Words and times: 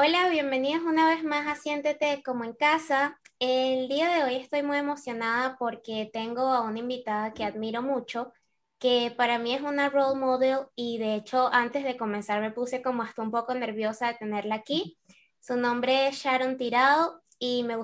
Hola, 0.00 0.28
bienvenidos 0.28 0.84
una 0.84 1.08
vez 1.08 1.24
más 1.24 1.48
a 1.48 1.60
Siéntete 1.60 2.22
como 2.22 2.44
en 2.44 2.52
casa. 2.52 3.18
El 3.40 3.88
día 3.88 4.08
de 4.08 4.22
hoy 4.22 4.36
estoy 4.36 4.62
muy 4.62 4.76
emocionada 4.76 5.56
porque 5.58 6.08
tengo 6.12 6.42
a 6.42 6.60
una 6.60 6.78
invitada 6.78 7.34
que 7.34 7.42
admiro 7.42 7.82
mucho, 7.82 8.32
que 8.78 9.12
para 9.16 9.40
mí 9.40 9.54
es 9.54 9.60
una 9.60 9.88
role 9.88 10.16
model 10.20 10.58
y 10.76 10.98
de 10.98 11.16
hecho 11.16 11.52
antes 11.52 11.82
de 11.82 11.96
comenzar 11.96 12.40
me 12.40 12.52
puse 12.52 12.80
como 12.80 13.02
hasta 13.02 13.22
un 13.22 13.32
poco 13.32 13.54
nerviosa 13.54 14.06
de 14.06 14.14
tenerla 14.14 14.54
aquí. 14.54 15.00
Su 15.40 15.56
nombre 15.56 16.06
es 16.06 16.18
Sharon 16.18 16.58
Tirado 16.58 17.20
y 17.40 17.64
me, 17.64 17.76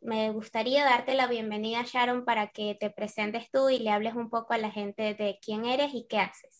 me 0.00 0.30
gustaría 0.30 0.84
darte 0.86 1.12
la 1.12 1.26
bienvenida 1.26 1.82
Sharon 1.84 2.24
para 2.24 2.46
que 2.52 2.74
te 2.80 2.88
presentes 2.88 3.50
tú 3.50 3.68
y 3.68 3.80
le 3.80 3.90
hables 3.90 4.14
un 4.14 4.30
poco 4.30 4.54
a 4.54 4.58
la 4.58 4.70
gente 4.70 5.12
de 5.14 5.38
quién 5.42 5.66
eres 5.66 5.92
y 5.92 6.06
qué 6.08 6.20
haces. 6.20 6.59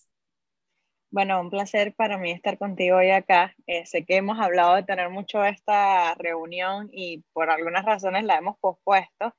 Bueno, 1.12 1.40
un 1.40 1.50
placer 1.50 1.92
para 1.94 2.18
mí 2.18 2.30
estar 2.30 2.56
contigo 2.56 2.98
hoy 2.98 3.10
acá. 3.10 3.52
Eh, 3.66 3.84
sé 3.84 4.04
que 4.04 4.16
hemos 4.16 4.38
hablado 4.38 4.76
de 4.76 4.84
tener 4.84 5.10
mucho 5.10 5.44
esta 5.44 6.14
reunión 6.14 6.88
y 6.92 7.24
por 7.32 7.50
algunas 7.50 7.84
razones 7.84 8.22
la 8.22 8.36
hemos 8.36 8.56
pospuesto, 8.58 9.34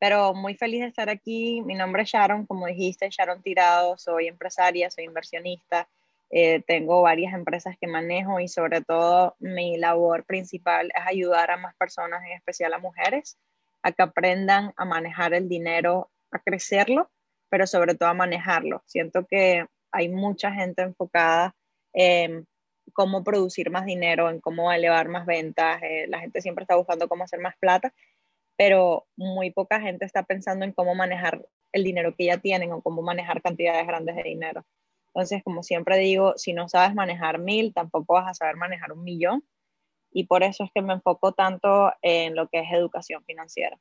pero 0.00 0.34
muy 0.34 0.56
feliz 0.56 0.80
de 0.80 0.88
estar 0.88 1.08
aquí. 1.08 1.62
Mi 1.62 1.76
nombre 1.76 2.02
es 2.02 2.08
Sharon, 2.10 2.44
como 2.44 2.66
dijiste, 2.66 3.08
Sharon 3.08 3.40
Tirado, 3.40 3.96
soy 3.98 4.26
empresaria, 4.26 4.90
soy 4.90 5.04
inversionista, 5.04 5.88
eh, 6.30 6.60
tengo 6.66 7.02
varias 7.02 7.34
empresas 7.34 7.76
que 7.80 7.86
manejo 7.86 8.40
y 8.40 8.48
sobre 8.48 8.80
todo 8.80 9.36
mi 9.38 9.76
labor 9.76 10.24
principal 10.24 10.90
es 10.92 11.06
ayudar 11.06 11.52
a 11.52 11.56
más 11.56 11.76
personas, 11.76 12.24
en 12.24 12.32
especial 12.32 12.74
a 12.74 12.78
mujeres, 12.78 13.38
a 13.82 13.92
que 13.92 14.02
aprendan 14.02 14.72
a 14.76 14.84
manejar 14.84 15.34
el 15.34 15.48
dinero, 15.48 16.10
a 16.32 16.40
crecerlo, 16.40 17.10
pero 17.48 17.68
sobre 17.68 17.94
todo 17.94 18.08
a 18.08 18.14
manejarlo. 18.14 18.82
Siento 18.86 19.24
que 19.24 19.66
hay 19.92 20.08
mucha 20.08 20.52
gente 20.52 20.82
enfocada 20.82 21.54
en 21.92 22.46
cómo 22.92 23.22
producir 23.24 23.70
más 23.70 23.86
dinero, 23.86 24.30
en 24.30 24.40
cómo 24.40 24.72
elevar 24.72 25.08
más 25.08 25.26
ventas. 25.26 25.82
Eh, 25.82 26.06
la 26.08 26.20
gente 26.20 26.40
siempre 26.40 26.64
está 26.64 26.76
buscando 26.76 27.08
cómo 27.08 27.24
hacer 27.24 27.40
más 27.40 27.56
plata, 27.58 27.94
pero 28.56 29.06
muy 29.16 29.50
poca 29.50 29.80
gente 29.80 30.04
está 30.04 30.22
pensando 30.24 30.64
en 30.64 30.72
cómo 30.72 30.94
manejar 30.94 31.46
el 31.72 31.84
dinero 31.84 32.14
que 32.16 32.26
ya 32.26 32.38
tienen 32.38 32.72
o 32.72 32.82
cómo 32.82 33.02
manejar 33.02 33.42
cantidades 33.42 33.86
grandes 33.86 34.16
de 34.16 34.22
dinero. 34.24 34.64
Entonces, 35.14 35.42
como 35.42 35.62
siempre 35.62 35.98
digo, 35.98 36.34
si 36.36 36.52
no 36.52 36.68
sabes 36.68 36.94
manejar 36.94 37.38
mil, 37.38 37.74
tampoco 37.74 38.14
vas 38.14 38.28
a 38.28 38.34
saber 38.34 38.56
manejar 38.56 38.92
un 38.92 39.04
millón. 39.04 39.44
Y 40.10 40.24
por 40.24 40.42
eso 40.42 40.64
es 40.64 40.70
que 40.74 40.82
me 40.82 40.94
enfoco 40.94 41.32
tanto 41.32 41.92
en 42.02 42.34
lo 42.34 42.48
que 42.48 42.60
es 42.60 42.72
educación 42.72 43.24
financiera. 43.24 43.78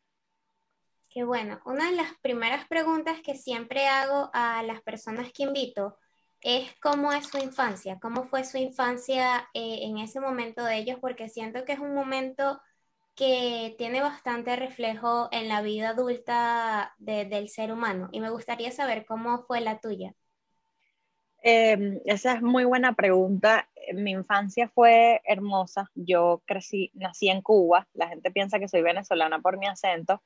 Qué 1.14 1.26
bueno. 1.26 1.60
Una 1.66 1.90
de 1.90 1.98
las 1.98 2.14
primeras 2.22 2.66
preguntas 2.70 3.20
que 3.22 3.36
siempre 3.36 3.86
hago 3.88 4.30
a 4.34 4.64
las 4.64 4.82
personas 4.82 5.34
que 5.34 5.44
invito 5.44 5.98
es 6.40 6.74
cómo 6.82 7.12
es 7.12 7.28
su 7.28 7.38
infancia, 7.38 8.00
cómo 8.02 8.24
fue 8.24 8.46
su 8.46 8.58
infancia 8.58 9.50
eh, 9.54 9.80
en 9.82 9.98
ese 9.98 10.22
momento 10.22 10.64
de 10.64 10.78
ellos, 10.78 11.00
porque 11.02 11.28
siento 11.28 11.66
que 11.66 11.74
es 11.74 11.80
un 11.80 11.94
momento 11.94 12.62
que 13.14 13.76
tiene 13.78 14.02
bastante 14.02 14.56
reflejo 14.56 15.28
en 15.34 15.50
la 15.50 15.62
vida 15.62 15.90
adulta 15.90 16.96
del 16.98 17.50
ser 17.50 17.74
humano. 17.74 18.08
Y 18.14 18.22
me 18.22 18.30
gustaría 18.30 18.72
saber 18.72 19.06
cómo 19.06 19.44
fue 19.44 19.60
la 19.60 19.80
tuya. 19.82 20.14
Em, 21.44 22.00
esa 22.06 22.36
es 22.36 22.42
muy 22.42 22.64
buena 22.64 22.94
pregunta. 22.94 23.70
Mi 23.94 24.12
infancia 24.12 24.70
fue 24.70 25.22
hermosa. 25.26 25.92
Yo 25.94 26.42
crecí, 26.46 26.90
nací 26.94 27.30
en 27.30 27.42
Cuba. 27.42 27.88
La 27.94 28.08
gente 28.08 28.32
piensa 28.32 28.60
que 28.60 28.70
soy 28.70 28.82
venezolana 28.82 29.40
por 29.40 29.58
mi 29.58 29.68
acento, 29.68 30.24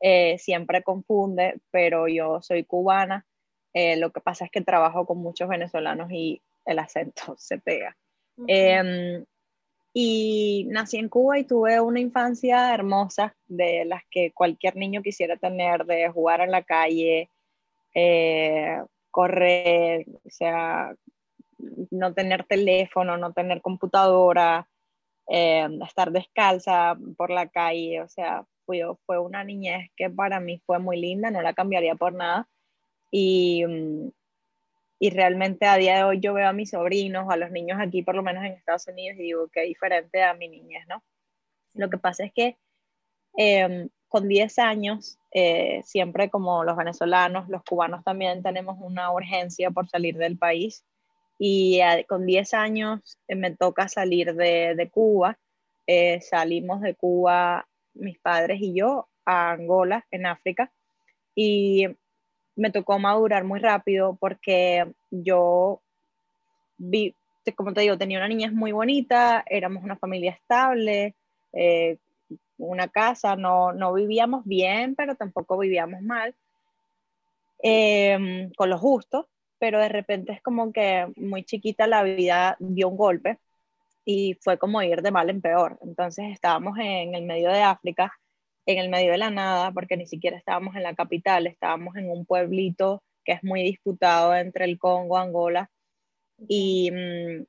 eh, 0.00 0.38
siempre 0.38 0.82
confunde, 0.82 1.60
pero 1.70 2.08
yo 2.08 2.42
soy 2.42 2.64
cubana. 2.64 3.26
Eh, 3.72 3.96
lo 3.96 4.10
que 4.10 4.20
pasa 4.20 4.44
es 4.44 4.50
que 4.50 4.60
trabajo 4.60 5.06
con 5.06 5.18
muchos 5.18 5.48
venezolanos 5.48 6.10
y 6.10 6.42
el 6.64 6.78
acento 6.78 7.34
se 7.38 7.58
pega. 7.58 7.96
Em, 8.46 9.24
y 9.94 10.66
nací 10.68 10.98
en 10.98 11.08
Cuba 11.08 11.38
y 11.38 11.44
tuve 11.44 11.80
una 11.80 12.00
infancia 12.00 12.74
hermosa 12.74 13.34
de 13.46 13.86
las 13.86 14.02
que 14.10 14.32
cualquier 14.32 14.76
niño 14.76 15.02
quisiera 15.02 15.36
tener, 15.38 15.86
de 15.86 16.10
jugar 16.10 16.42
en 16.42 16.50
la 16.50 16.62
calle, 16.62 17.30
eh, 17.94 18.78
correr, 19.10 20.06
o 20.24 20.30
sea, 20.30 20.94
no 21.90 22.12
tener 22.12 22.44
teléfono, 22.44 23.16
no 23.16 23.32
tener 23.32 23.62
computadora, 23.62 24.68
em, 25.28 25.82
estar 25.82 26.12
descalza 26.12 26.96
por 27.16 27.30
la 27.30 27.48
calle, 27.48 28.02
o 28.02 28.08
sea, 28.08 28.46
fue, 28.66 29.18
una 29.18 29.44
niñez 29.44 29.90
que 29.96 30.10
para 30.10 30.40
mí 30.40 30.60
fue 30.66 30.78
muy 30.78 31.00
linda, 31.00 31.30
no 31.30 31.42
la 31.42 31.54
cambiaría 31.54 31.94
por 31.94 32.12
nada. 32.12 32.48
Y, 33.10 33.64
mm, 33.66 34.10
y 34.98 35.10
realmente 35.10 35.66
a 35.66 35.76
día 35.76 35.96
de 35.96 36.04
hoy 36.04 36.20
yo 36.20 36.34
veo 36.34 36.48
a 36.48 36.52
mis 36.52 36.70
sobrinos, 36.70 37.26
a 37.30 37.36
los 37.36 37.50
niños 37.50 37.78
aquí, 37.80 38.02
por 38.02 38.14
lo 38.14 38.22
menos 38.22 38.44
en 38.44 38.52
Estados 38.52 38.86
Unidos, 38.88 39.18
y 39.18 39.24
digo 39.24 39.48
que 39.48 39.62
es 39.62 39.68
diferente 39.68 40.22
a 40.22 40.34
mi 40.34 40.48
niñez, 40.48 40.86
¿no? 40.88 41.02
Lo 41.74 41.90
que 41.90 41.98
pasa 41.98 42.24
es 42.24 42.32
que 42.32 42.56
em, 43.36 43.88
con 44.08 44.28
10 44.28 44.58
años, 44.58 45.18
eh, 45.32 45.82
siempre 45.84 46.30
como 46.30 46.64
los 46.64 46.76
venezolanos, 46.76 47.48
los 47.48 47.62
cubanos 47.64 48.02
también 48.04 48.42
tenemos 48.42 48.78
una 48.80 49.12
urgencia 49.12 49.70
por 49.70 49.88
salir 49.88 50.16
del 50.16 50.38
país. 50.38 50.84
Y 51.38 51.80
con 52.08 52.24
10 52.24 52.54
años 52.54 53.18
eh, 53.28 53.34
me 53.34 53.54
toca 53.54 53.88
salir 53.88 54.34
de, 54.34 54.74
de 54.74 54.88
Cuba. 54.90 55.38
Eh, 55.86 56.20
salimos 56.22 56.80
de 56.80 56.94
Cuba 56.94 57.68
mis 57.98 58.18
padres 58.18 58.60
y 58.60 58.74
yo 58.74 59.08
a 59.24 59.52
Angola, 59.52 60.06
en 60.10 60.26
África, 60.26 60.72
y 61.34 61.86
me 62.54 62.70
tocó 62.70 62.98
madurar 62.98 63.44
muy 63.44 63.60
rápido 63.60 64.16
porque 64.18 64.86
yo 65.10 65.82
vi, 66.78 67.14
como 67.54 67.72
te 67.72 67.82
digo, 67.82 67.98
tenía 67.98 68.18
una 68.18 68.28
niñez 68.28 68.52
muy 68.52 68.72
bonita, 68.72 69.44
éramos 69.46 69.84
una 69.84 69.96
familia 69.96 70.32
estable, 70.32 71.14
eh, 71.52 71.98
una 72.58 72.88
casa, 72.88 73.36
no, 73.36 73.72
no 73.72 73.92
vivíamos 73.92 74.44
bien, 74.44 74.94
pero 74.94 75.14
tampoco 75.14 75.58
vivíamos 75.58 76.02
mal, 76.02 76.34
em, 77.58 78.50
con 78.52 78.70
lo 78.70 78.78
justo, 78.78 79.28
pero 79.58 79.78
de 79.78 79.88
repente 79.88 80.32
es 80.32 80.42
como 80.42 80.72
que 80.72 81.12
muy 81.16 81.44
chiquita 81.44 81.86
la 81.86 82.02
vida 82.02 82.56
dio 82.58 82.88
un 82.88 82.96
golpe 82.96 83.38
y 84.06 84.38
fue 84.40 84.56
como 84.56 84.80
ir 84.82 85.02
de 85.02 85.10
mal 85.10 85.28
en 85.28 85.42
peor. 85.42 85.78
Entonces 85.82 86.26
estábamos 86.32 86.78
en 86.78 87.14
el 87.14 87.24
medio 87.24 87.50
de 87.50 87.62
África, 87.62 88.12
en 88.64 88.78
el 88.78 88.88
medio 88.88 89.12
de 89.12 89.18
la 89.18 89.30
nada, 89.30 89.72
porque 89.72 89.96
ni 89.96 90.06
siquiera 90.06 90.38
estábamos 90.38 90.76
en 90.76 90.84
la 90.84 90.94
capital, 90.94 91.46
estábamos 91.46 91.96
en 91.96 92.08
un 92.08 92.24
pueblito 92.24 93.02
que 93.24 93.32
es 93.32 93.44
muy 93.44 93.64
disputado 93.64 94.34
entre 94.36 94.64
el 94.64 94.78
Congo, 94.78 95.18
Angola, 95.18 95.70
y, 96.48 96.90
mm, 96.92 97.44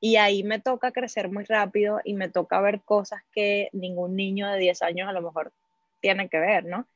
y 0.00 0.16
ahí 0.16 0.44
me 0.44 0.60
toca 0.60 0.92
crecer 0.92 1.28
muy 1.30 1.44
rápido 1.44 2.00
y 2.04 2.14
me 2.14 2.28
toca 2.28 2.60
ver 2.60 2.82
cosas 2.82 3.22
que 3.32 3.68
ningún 3.72 4.14
niño 4.14 4.48
de 4.48 4.58
10 4.60 4.82
años 4.82 5.08
a 5.08 5.12
lo 5.12 5.22
mejor 5.22 5.52
tiene 6.00 6.28
que 6.28 6.38
ver, 6.38 6.64
¿no? 6.64 6.86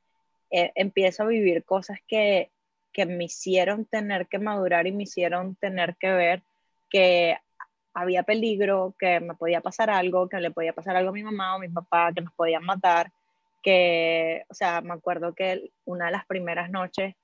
Eh, 0.51 0.71
empiezo 0.77 1.25
a 1.25 1.27
vivir 1.27 1.65
cosas 1.65 1.99
que, 2.07 2.51
que 2.93 3.07
me 3.07 3.25
hicieron 3.25 3.85
tener 3.87 4.29
que 4.29 4.39
madurar 4.39 4.87
y 4.87 4.93
me 4.93 5.05
hicieron 5.05 5.57
tener 5.57 5.97
que 5.97 6.13
ver 6.13 6.43
que 6.91 7.39
había 7.95 8.23
peligro, 8.25 8.95
que 8.99 9.21
me 9.21 9.35
podía 9.35 9.61
pasar 9.61 9.91
algo, 9.91 10.29
que 10.29 10.41
le 10.41 10.51
podía 10.51 10.73
pasar 10.73 10.97
algo 10.97 11.11
a 11.11 11.13
mi 11.13 11.23
mamá 11.23 11.55
o 11.55 11.57
a 11.57 11.61
mi 11.61 11.69
papá, 11.69 12.13
que 12.15 12.23
nos 12.23 12.35
podían 12.35 12.65
matar, 12.65 13.13
que, 13.63 14.45
o 14.49 14.55
sea, 14.55 14.81
me 14.83 14.95
acuerdo 14.95 15.35
que 15.35 15.71
una 15.85 16.07
de 16.07 16.13
las 16.13 16.27
primeras 16.27 16.71
noches, 16.71 17.15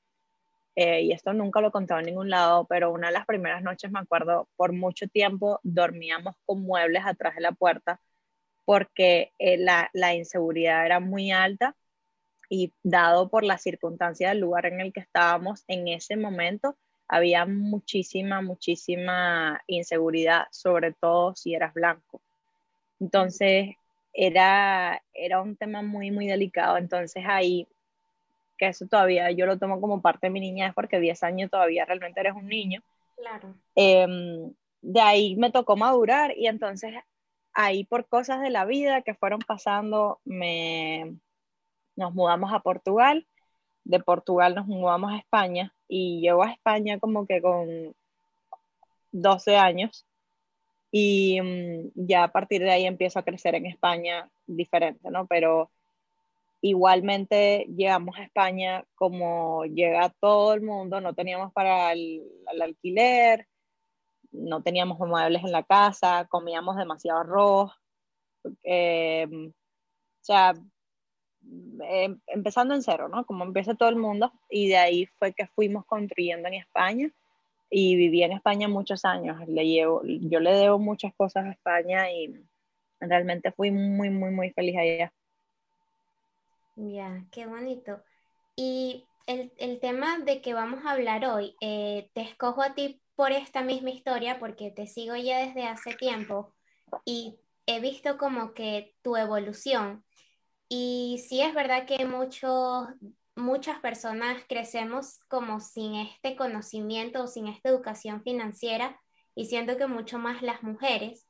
eh, 0.76 1.02
y 1.02 1.12
esto 1.12 1.32
nunca 1.32 1.60
lo 1.60 1.68
he 1.68 1.72
contado 1.72 2.00
en 2.00 2.06
ningún 2.06 2.30
lado, 2.30 2.66
pero 2.68 2.92
una 2.92 3.08
de 3.08 3.14
las 3.14 3.26
primeras 3.26 3.62
noches, 3.62 3.90
me 3.90 4.00
acuerdo, 4.00 4.48
por 4.56 4.72
mucho 4.72 5.08
tiempo 5.08 5.60
dormíamos 5.62 6.36
con 6.46 6.62
muebles 6.62 7.04
atrás 7.06 7.34
de 7.34 7.42
la 7.42 7.52
puerta 7.52 8.00
porque 8.68 9.32
eh, 9.38 9.56
la, 9.56 9.88
la 9.94 10.14
inseguridad 10.14 10.84
era 10.84 11.00
muy 11.00 11.32
alta 11.32 11.74
y 12.50 12.74
dado 12.82 13.30
por 13.30 13.42
la 13.42 13.56
circunstancia 13.56 14.28
del 14.28 14.40
lugar 14.40 14.66
en 14.66 14.80
el 14.80 14.92
que 14.92 15.00
estábamos 15.00 15.64
en 15.68 15.88
ese 15.88 16.18
momento, 16.18 16.76
había 17.08 17.46
muchísima, 17.46 18.42
muchísima 18.42 19.62
inseguridad, 19.66 20.46
sobre 20.50 20.92
todo 20.92 21.34
si 21.34 21.54
eras 21.54 21.74
blanco. 21.74 22.20
Entonces, 23.00 23.76
era, 24.12 25.02
era 25.14 25.40
un 25.40 25.56
tema 25.56 25.82
muy, 25.82 26.10
muy 26.10 26.26
delicado. 26.26 26.76
Entonces, 26.76 27.24
ahí 27.26 27.66
que 28.58 28.66
eso 28.66 28.86
todavía 28.86 29.30
yo 29.30 29.46
lo 29.46 29.58
tomo 29.58 29.80
como 29.80 30.02
parte 30.02 30.26
de 30.26 30.32
mi 30.32 30.40
niñez 30.40 30.72
porque 30.74 30.98
10 30.98 31.22
años 31.22 31.50
todavía 31.50 31.84
realmente 31.84 32.20
eres 32.20 32.34
un 32.34 32.48
niño. 32.48 32.82
Claro. 33.16 33.54
Em, 33.74 34.52
de 34.82 35.00
ahí 35.00 35.36
me 35.36 35.50
tocó 35.50 35.76
madurar 35.76 36.36
y 36.36 36.46
entonces 36.48 36.94
ahí 37.54 37.84
por 37.84 38.06
cosas 38.08 38.40
de 38.40 38.50
la 38.50 38.64
vida 38.64 39.02
que 39.02 39.14
fueron 39.14 39.40
pasando, 39.40 40.20
me, 40.24 41.16
nos 41.96 42.14
mudamos 42.14 42.52
a 42.52 42.60
Portugal, 42.60 43.26
de 43.84 44.00
Portugal 44.00 44.54
nos 44.54 44.66
mudamos 44.66 45.12
a 45.12 45.18
España 45.18 45.72
y 45.88 46.20
llego 46.20 46.42
a 46.44 46.52
España 46.52 46.98
como 46.98 47.26
que 47.26 47.40
con 47.42 47.94
12 49.12 49.56
años 49.56 50.06
y 50.90 51.40
mm, 51.40 51.90
ya 51.94 52.24
a 52.24 52.32
partir 52.32 52.62
de 52.62 52.70
ahí 52.70 52.86
empiezo 52.86 53.18
a 53.18 53.24
crecer 53.24 53.54
en 53.54 53.66
España 53.66 54.30
diferente, 54.46 55.10
¿no? 55.10 55.26
Pero 55.26 55.70
igualmente 56.60 57.66
llegamos 57.76 58.16
a 58.18 58.24
España 58.24 58.84
como 58.94 59.64
llega 59.64 60.14
todo 60.20 60.54
el 60.54 60.62
mundo, 60.62 61.00
no 61.00 61.14
teníamos 61.14 61.52
para 61.52 61.92
el, 61.92 62.22
alquiler, 62.60 63.46
no 64.32 64.62
teníamos 64.62 64.98
muebles 64.98 65.44
en 65.44 65.52
la 65.52 65.62
casa, 65.62 66.26
comíamos 66.28 66.76
demasiado 66.76 67.20
arroz, 67.20 67.72
em, 68.62 69.48
o 69.48 70.24
sea, 70.24 70.54
em, 71.42 72.20
empezando 72.26 72.74
en 72.74 72.82
cero, 72.82 73.08
¿no? 73.08 73.24
Como 73.26 73.44
empieza 73.44 73.74
todo 73.74 73.88
el 73.88 73.96
mundo, 73.96 74.32
y 74.50 74.68
de 74.68 74.76
ahí 74.76 75.06
fue 75.18 75.32
que 75.32 75.46
fuimos 75.46 75.84
construyendo 75.86 76.48
en 76.48 76.54
España 76.54 77.10
y 77.70 77.96
viví 77.96 78.22
en 78.22 78.32
España 78.32 78.68
muchos 78.68 79.04
años. 79.04 79.36
Le 79.48 79.66
llevo, 79.66 80.02
yo 80.04 80.40
le 80.40 80.52
debo 80.52 80.78
muchas 80.78 81.14
cosas 81.14 81.46
a 81.46 81.50
España 81.50 82.10
y 82.10 82.34
realmente 83.00 83.52
fui 83.52 83.70
muy, 83.70 84.10
muy, 84.10 84.30
muy 84.30 84.50
feliz 84.50 84.76
allá. 84.76 85.12
Ya, 86.76 87.24
qué 87.32 87.46
bonito. 87.46 88.02
Y 88.56 89.04
el, 89.26 89.52
el, 89.58 89.80
tema 89.80 90.18
de 90.18 90.40
que 90.40 90.54
vamos 90.54 90.84
a 90.84 90.92
hablar 90.92 91.24
hoy, 91.26 91.54
eh, 91.60 92.08
te 92.14 92.22
escojo 92.22 92.62
a 92.62 92.74
ti 92.74 93.00
por 93.14 93.32
esta 93.32 93.62
misma 93.62 93.90
historia 93.90 94.38
porque 94.38 94.70
te 94.70 94.86
sigo 94.86 95.16
ya 95.16 95.38
desde 95.38 95.64
hace 95.64 95.94
tiempo 95.94 96.54
y 97.04 97.38
he 97.66 97.80
visto 97.80 98.16
como 98.16 98.54
que 98.54 98.94
tu 99.02 99.16
evolución. 99.16 100.04
Y 100.68 101.24
sí 101.28 101.40
es 101.40 101.54
verdad 101.54 101.86
que 101.86 102.04
muchos 102.04 102.88
muchas 103.38 103.78
personas 103.80 104.42
crecemos 104.48 105.20
como 105.28 105.60
sin 105.60 105.94
este 105.94 106.36
conocimiento 106.36 107.22
o 107.22 107.26
sin 107.26 107.46
esta 107.46 107.68
educación 107.70 108.22
financiera 108.22 109.00
y 109.34 109.46
siento 109.46 109.76
que 109.76 109.86
mucho 109.86 110.18
más 110.18 110.42
las 110.42 110.62
mujeres. 110.62 111.26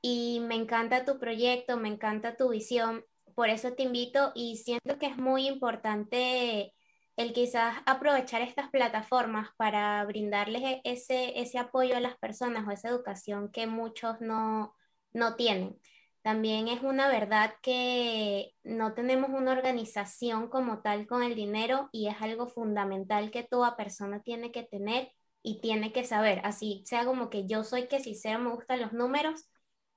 Y 0.00 0.40
me 0.40 0.56
encanta 0.56 1.04
tu 1.04 1.18
proyecto, 1.18 1.76
me 1.76 1.88
encanta 1.88 2.36
tu 2.36 2.48
visión, 2.48 3.04
por 3.36 3.50
eso 3.50 3.74
te 3.74 3.84
invito 3.84 4.32
y 4.34 4.56
siento 4.56 4.98
que 4.98 5.06
es 5.06 5.16
muy 5.16 5.46
importante 5.46 6.74
el 7.16 7.32
quizás 7.32 7.76
aprovechar 7.86 8.40
estas 8.40 8.70
plataformas 8.70 9.50
para 9.56 10.04
brindarles 10.04 10.80
ese, 10.84 11.38
ese 11.40 11.58
apoyo 11.58 11.96
a 11.96 12.00
las 12.00 12.16
personas 12.16 12.66
o 12.66 12.70
esa 12.70 12.88
educación 12.88 13.52
que 13.52 13.66
muchos 13.66 14.20
no, 14.20 14.74
no 15.12 15.36
tienen. 15.36 15.78
También 16.22 16.68
es 16.68 16.82
una 16.82 17.08
verdad 17.08 17.54
que 17.62 18.54
no 18.62 18.94
tenemos 18.94 19.30
una 19.30 19.52
organización 19.52 20.48
como 20.48 20.80
tal 20.80 21.06
con 21.06 21.22
el 21.22 21.34
dinero 21.34 21.88
y 21.92 22.08
es 22.08 22.16
algo 22.22 22.46
fundamental 22.48 23.30
que 23.32 23.42
toda 23.42 23.76
persona 23.76 24.22
tiene 24.22 24.52
que 24.52 24.62
tener 24.62 25.12
y 25.42 25.60
tiene 25.60 25.92
que 25.92 26.04
saber. 26.04 26.40
Así 26.44 26.82
sea 26.86 27.04
como 27.04 27.28
que 27.28 27.46
yo 27.48 27.64
soy 27.64 27.88
que 27.88 28.00
si 28.00 28.14
sea 28.14 28.38
me 28.38 28.50
gustan 28.52 28.80
los 28.80 28.92
números 28.92 29.48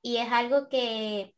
y 0.01 0.17
es 0.17 0.31
algo 0.31 0.67
que 0.69 1.33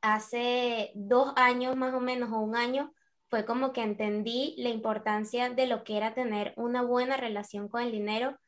hace 0.00 0.92
dos 0.94 1.32
años 1.36 1.76
más 1.76 1.94
o 1.94 2.00
menos 2.00 2.32
o 2.32 2.38
un 2.40 2.56
año 2.56 2.92
fue 3.28 3.44
como 3.44 3.72
que 3.72 3.82
entendí 3.82 4.54
la 4.58 4.68
importancia 4.70 5.50
de 5.50 5.66
lo 5.66 5.84
que 5.84 5.96
era 5.96 6.14
tener 6.14 6.54
una 6.56 6.82
buena 6.82 7.16
relación 7.16 7.68
con 7.68 7.82
el 7.82 7.92
dinero 7.92 8.38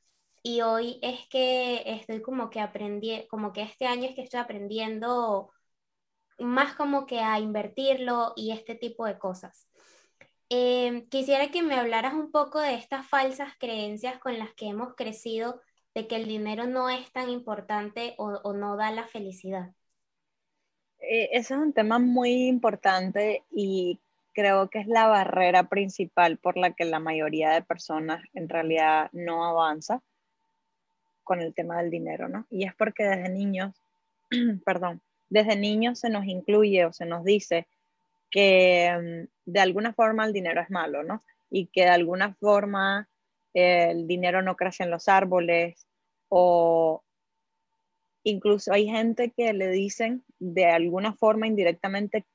y 0.42 0.62
hoy 0.62 0.98
es 1.02 1.26
que 1.28 1.82
estoy 1.86 2.22
como 2.22 2.48
que 2.50 2.60
aprendí, 2.60 3.26
como 3.28 3.52
que 3.52 3.62
este 3.62 3.86
año 3.86 4.08
es 4.08 4.14
que 4.14 4.22
estoy 4.22 4.40
aprendiendo 4.40 5.50
más 6.38 6.74
como 6.74 7.06
que 7.06 7.20
a 7.20 7.38
invertirlo 7.40 8.32
y 8.36 8.52
este 8.52 8.74
tipo 8.74 9.06
de 9.06 9.18
cosas. 9.18 9.68
Em, 10.50 11.06
quisiera 11.08 11.50
que 11.50 11.62
me 11.62 11.74
hablaras 11.74 12.14
un 12.14 12.30
poco 12.30 12.60
de 12.60 12.74
estas 12.74 13.06
falsas 13.06 13.52
creencias 13.58 14.18
con 14.18 14.38
las 14.38 14.54
que 14.54 14.68
hemos 14.68 14.94
crecido 14.94 15.60
de 15.94 16.06
que 16.06 16.16
el 16.16 16.26
dinero 16.26 16.66
no 16.66 16.88
es 16.88 17.10
tan 17.12 17.28
importante 17.28 18.14
o, 18.16 18.52
no 18.54 18.76
da 18.76 18.90
la 18.90 19.06
felicidad. 19.06 19.74
Eh, 21.00 21.28
ese 21.32 21.54
es 21.54 21.60
un 21.60 21.72
tema 21.72 21.98
muy 21.98 22.48
importante 22.48 23.44
y 23.50 24.00
creo 24.32 24.70
que 24.70 24.78
es 24.78 24.86
la 24.86 25.06
barrera 25.06 25.68
principal 25.68 26.38
por 26.38 26.56
la 26.56 26.72
que 26.72 26.84
la 26.84 27.00
mayoría 27.00 27.50
de 27.50 27.62
personas 27.62 28.22
en 28.32 28.48
realidad 28.48 29.10
no 29.12 29.44
avanza 29.44 30.02
con 31.24 31.40
el 31.40 31.52
tema 31.52 31.78
del 31.82 31.90
dinero, 31.90 32.28
¿no? 32.28 32.46
Y 32.48 32.64
es 32.64 32.74
porque 32.74 33.04
desde 33.04 33.28
niños, 33.28 33.74
perdón, 34.64 35.02
desde 35.30 35.56
niños 35.56 36.00
se 36.00 36.10
nos 36.10 36.26
incluye 36.26 36.84
o 36.84 36.92
se 36.92 37.06
nos 37.06 37.24
dice 37.24 37.66
que 38.30 39.26
mm, 39.46 39.50
de 39.50 39.60
alguna 39.60 39.92
forma 39.92 40.24
el 40.24 40.32
dinero 40.32 40.60
es 40.60 40.70
malo, 40.70 41.02
¿no? 41.02 41.24
Y 41.50 41.66
que 41.66 41.82
de 41.82 41.90
alguna 41.90 42.34
forma 42.34 43.08
eh, 43.54 43.90
el 43.90 44.06
dinero 44.06 44.42
no 44.42 44.56
crece 44.56 44.84
en 44.84 44.90
los 44.90 45.08
árboles 45.08 45.86
o 46.28 47.02
incluso 48.24 48.72
hay 48.72 48.86
gente 48.86 49.30
que 49.30 49.52
le 49.52 49.68
dicen 49.68 50.24
de 50.38 50.66
alguna 50.66 51.14
forma 51.14 51.46
indirectamente 51.46 52.26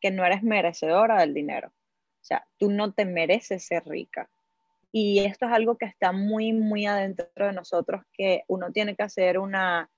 que 0.00 0.10
no 0.10 0.24
eres 0.24 0.42
merecedora 0.42 1.20
del 1.20 1.34
dinero. 1.34 1.68
O 1.68 2.24
sea, 2.24 2.46
tú 2.56 2.70
no 2.70 2.92
te 2.92 3.04
mereces 3.04 3.64
ser 3.64 3.84
rica. 3.84 4.30
Y 4.90 5.20
esto 5.20 5.46
es 5.46 5.52
algo 5.52 5.76
que 5.76 5.86
está 5.86 6.12
muy, 6.12 6.52
muy 6.52 6.86
adentro 6.86 7.46
de 7.46 7.52
nosotros, 7.52 8.02
que 8.12 8.44
uno 8.46 8.72
tiene 8.72 8.94
que 8.94 9.02
hacer 9.02 9.38
una, 9.38 9.90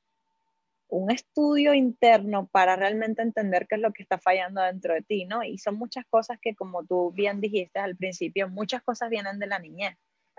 un 0.94 1.10
estudio 1.10 1.74
interno 1.74 2.46
para 2.46 2.76
realmente 2.76 3.20
entender 3.20 3.66
qué 3.68 3.74
es 3.74 3.80
lo 3.80 3.92
que 3.92 4.04
está 4.04 4.18
fallando 4.18 4.62
dentro 4.62 4.94
de 4.94 5.02
ti, 5.02 5.24
¿no? 5.24 5.42
Y 5.42 5.58
son 5.58 5.74
muchas 5.74 6.04
cosas 6.06 6.38
que, 6.40 6.54
como 6.54 6.84
tú 6.86 7.10
bien 7.10 7.40
dijiste 7.40 7.80
al 7.80 7.96
principio, 7.96 8.48
muchas 8.48 8.80
cosas 8.82 9.10
vienen 9.10 9.40
de 9.40 9.48
la 9.48 9.58
niñez 9.58 9.96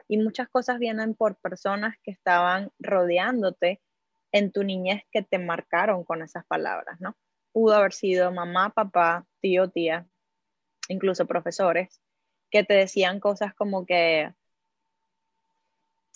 y 0.08 0.18
muchas 0.18 0.48
cosas 0.48 0.80
vienen 0.80 1.14
por 1.14 1.36
personas 1.36 1.96
que 2.02 2.12
estaban 2.12 2.72
rodeándote 2.80 3.82
en 4.32 4.54
tu 4.54 4.64
niñez 4.64 5.02
que 5.12 5.24
te 5.24 5.40
marcaron 5.40 6.06
con 6.06 6.22
esas 6.22 6.46
palabras, 6.46 7.02
¿no? 7.02 7.18
Pudo 7.52 7.76
haber 7.76 7.92
sido 7.92 8.32
mamá, 8.32 8.70
papá, 8.70 9.26
tío, 9.42 9.70
tía, 9.70 10.08
incluso 10.88 11.26
profesores, 11.26 12.02
que 12.50 12.64
te 12.64 12.76
decían 12.76 13.20
cosas 13.20 13.54
como 13.56 13.86
que 13.86 14.34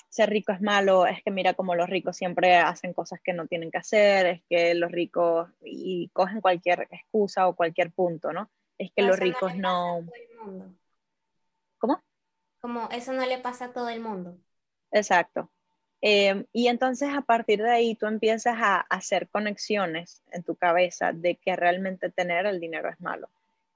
ser 0.10 0.30
rico 0.30 0.51
es 0.51 0.62
malo, 0.62 1.06
es 1.06 1.22
que 1.24 1.32
mira 1.32 1.54
como 1.54 1.75
los 1.75 1.89
ricos 1.89 2.18
siempre 2.18 2.58
hacen 2.58 2.94
cosas 2.94 3.22
que 3.22 3.32
no 3.32 3.48
tienen 3.48 3.70
que 3.72 3.78
hacer, 3.78 4.25
es 4.25 4.42
que 4.50 4.74
los 4.74 4.92
ricos 4.92 5.50
y 5.62 6.10
cogen 6.13 6.42
cualquier 6.42 6.88
excusa 6.92 7.48
o 7.48 7.56
cualquier 7.56 7.92
punto, 7.92 8.34
¿no? 8.34 8.50
Es 8.78 8.92
que 8.92 9.04
los 9.04 9.20
ricos 9.20 9.56
no... 9.56 10.06
¿Cómo? 11.78 12.01
Como 12.60 12.89
eso 12.89 13.13
no 13.13 13.25
le 13.25 13.38
pasa 13.38 13.66
a 13.66 13.74
todo 13.74 13.89
el 13.89 14.01
mundo. 14.01 14.38
Exacto. 14.92 15.51
Em, 16.01 16.46
y 16.54 16.68
entonces 16.68 17.10
a 17.13 17.22
partir 17.22 17.62
de 17.62 17.72
ahí 17.72 17.96
tú 17.96 18.06
empiezas 18.08 18.56
a 18.58 18.80
hacer 18.80 19.28
conexiones 19.30 20.24
en 20.32 20.44
tu 20.44 20.56
cabeza 20.56 21.12
de 21.12 21.36
que 21.36 21.56
realmente 21.56 22.10
tener 22.10 22.46
el 22.46 22.60
dinero 22.60 22.89
es 22.89 23.00
malo. 23.00 23.30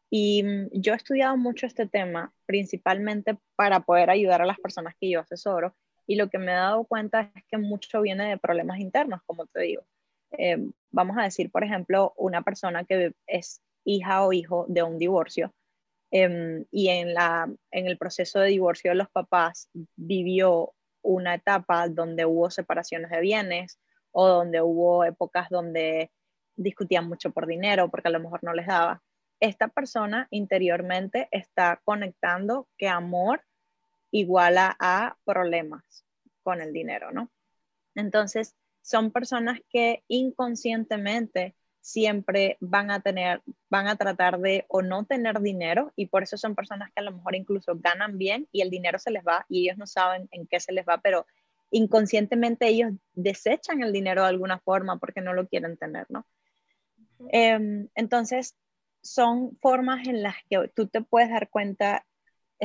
Y 0.10 0.44
mm, 0.44 0.70
yo 0.72 0.94
he 0.94 0.96
estudiado 0.96 1.38
mucho 1.38 1.66
este 1.66 1.86
tema, 1.86 2.34
principalmente 2.46 3.38
para 3.56 3.82
poder 3.82 4.10
ayudar 4.10 4.42
a 4.42 4.46
las 4.46 4.60
personas 4.60 4.96
que 5.00 5.10
yo 5.10 5.20
asesoro 5.20 5.76
y 6.08 6.16
lo 6.16 6.30
que 6.30 6.38
me 6.38 6.52
he 6.52 6.56
dado 6.56 6.84
cuenta 6.86 7.32
es 7.36 7.44
que 7.50 7.58
mucho 7.58 8.02
viene 8.02 8.30
de 8.30 8.38
problemas 8.38 8.80
internos, 8.80 9.22
como 9.26 9.46
te 9.48 9.62
digo. 9.62 9.84
Eh, 10.32 10.58
vamos 10.92 11.18
a 11.18 11.24
decir, 11.24 11.52
por 11.52 11.64
ejemplo, 11.64 12.14
una 12.18 12.42
persona 12.42 12.84
que 12.84 13.14
es 13.28 13.62
hija 13.86 14.26
o 14.26 14.34
hijo 14.34 14.66
de 14.68 14.84
un 14.84 14.98
divorcio 14.98 15.54
em, 16.12 16.66
y 16.72 16.90
en, 16.90 17.14
la, 17.14 17.52
en 17.72 17.88
el 17.88 17.98
proceso 17.98 18.40
de 18.40 18.50
divorcio 18.50 18.92
de 18.92 18.96
los 18.96 19.10
papás 19.10 19.70
vivió 19.96 20.74
una 21.04 21.36
etapa 21.36 21.88
donde 21.90 22.26
hubo 22.26 22.50
separaciones 22.50 23.12
de 23.12 23.22
bienes 23.22 23.80
o 24.12 24.28
donde 24.28 24.62
hubo 24.62 25.04
épocas 25.04 25.50
donde 25.50 26.12
discutían 26.56 27.08
mucho 27.08 27.32
por 27.32 27.46
dinero 27.46 27.90
porque 27.90 28.08
a 28.08 28.12
lo 28.12 28.20
mejor 28.20 28.44
no 28.44 28.54
les 28.54 28.68
daba. 28.68 29.02
Esta 29.40 29.68
persona 29.68 30.28
interiormente 30.32 31.28
está 31.32 31.82
conectando 31.84 32.68
que 32.78 32.88
amor 32.88 33.44
iguala 34.14 34.78
a 34.80 35.18
problemas 35.26 36.06
con 36.44 36.62
el 36.62 36.72
dinero, 36.72 37.12
¿no? 37.12 37.32
Entonces, 37.96 38.56
son 38.82 39.12
personas 39.12 39.60
que 39.70 40.04
inconscientemente 40.08 41.56
siempre 41.82 42.58
van 42.62 42.92
a 42.92 43.02
tener, 43.02 43.42
van 43.70 43.88
a 43.88 43.96
tratar 43.96 44.40
de 44.40 44.66
o 44.70 44.84
no 44.84 45.06
tener 45.06 45.42
dinero 45.42 45.92
y 45.96 46.06
por 46.06 46.24
eso 46.24 46.38
son 46.38 46.54
personas 46.54 46.92
que 46.94 47.02
a 47.02 47.04
lo 47.04 47.12
mejor 47.12 47.36
incluso 47.36 47.74
ganan 47.76 48.18
bien 48.18 48.48
y 48.52 48.62
el 48.62 48.70
dinero 48.70 49.00
se 49.00 49.12
les 49.12 49.24
va 49.24 49.46
y 49.50 49.64
ellos 49.64 49.78
no 49.78 49.88
saben 49.88 50.30
en 50.32 50.46
qué 50.46 50.60
se 50.60 50.74
les 50.74 50.86
va, 50.86 51.00
pero 51.00 51.26
inconscientemente 51.72 52.68
ellos 52.68 52.92
desechan 53.14 53.82
el 53.82 53.92
dinero 53.92 54.22
de 54.22 54.30
alguna 54.30 54.60
forma 54.60 55.00
porque 55.00 55.22
no 55.22 55.34
lo 55.34 55.48
quieren 55.48 55.76
tener, 55.76 56.06
¿no? 56.10 56.26
Em, 57.30 57.90
entonces, 57.96 58.56
son 59.02 59.58
formas 59.60 60.08
en 60.08 60.22
las 60.22 60.36
que 60.50 60.70
tú 60.76 60.88
te 60.88 61.02
puedes 61.02 61.30
dar 61.30 61.50
cuenta 61.50 62.06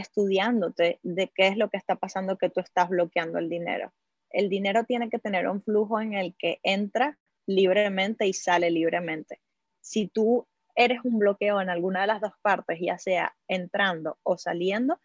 estudiándote 0.00 0.99
de 1.02 1.28
qué 1.35 1.49
es 1.49 1.57
lo 1.57 1.71
que 1.71 1.76
está 1.76 1.97
pasando 1.97 2.38
que 2.38 2.50
tú 2.50 2.61
estás 2.61 2.88
bloqueando 2.88 3.38
el 3.38 3.49
dinero. 3.49 3.93
El 4.31 4.49
dinero 4.49 4.85
tiene 4.85 5.09
que 5.09 5.19
tener 5.19 5.49
un 5.49 5.62
flujo 5.62 6.00
en 6.00 6.14
el 6.14 6.35
que 6.37 6.61
entra 6.62 7.19
libremente 7.47 8.26
y 8.26 8.33
sale 8.33 8.71
libremente. 8.71 9.40
Si 9.81 10.09
tú 10.09 10.47
eres 10.75 11.00
un 11.02 11.19
bloqueo 11.19 11.61
en 11.61 11.71
alguna 11.71 12.02
de 12.02 12.07
las 12.07 12.21
dos 12.21 12.33
partes, 12.43 12.78
ya 12.81 12.99
sea 12.99 13.35
entrando 13.49 14.19
o 14.23 14.38
saliendo, 14.38 15.00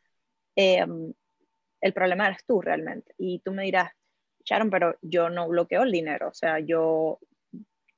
em, 0.55 1.13
el 1.81 1.93
problema 1.93 2.27
eres 2.27 2.45
tú 2.45 2.62
realmente. 2.62 3.13
Y 3.17 3.39
tú 3.39 3.53
me 3.53 3.63
dirás, 3.63 3.91
Sharon, 4.45 4.69
pero 4.69 4.95
yo 5.01 5.29
no 5.29 5.47
bloqueo 5.47 5.83
el 5.83 5.91
dinero, 5.91 6.29
o 6.29 6.33
sea, 6.33 6.59
yo, 6.59 7.19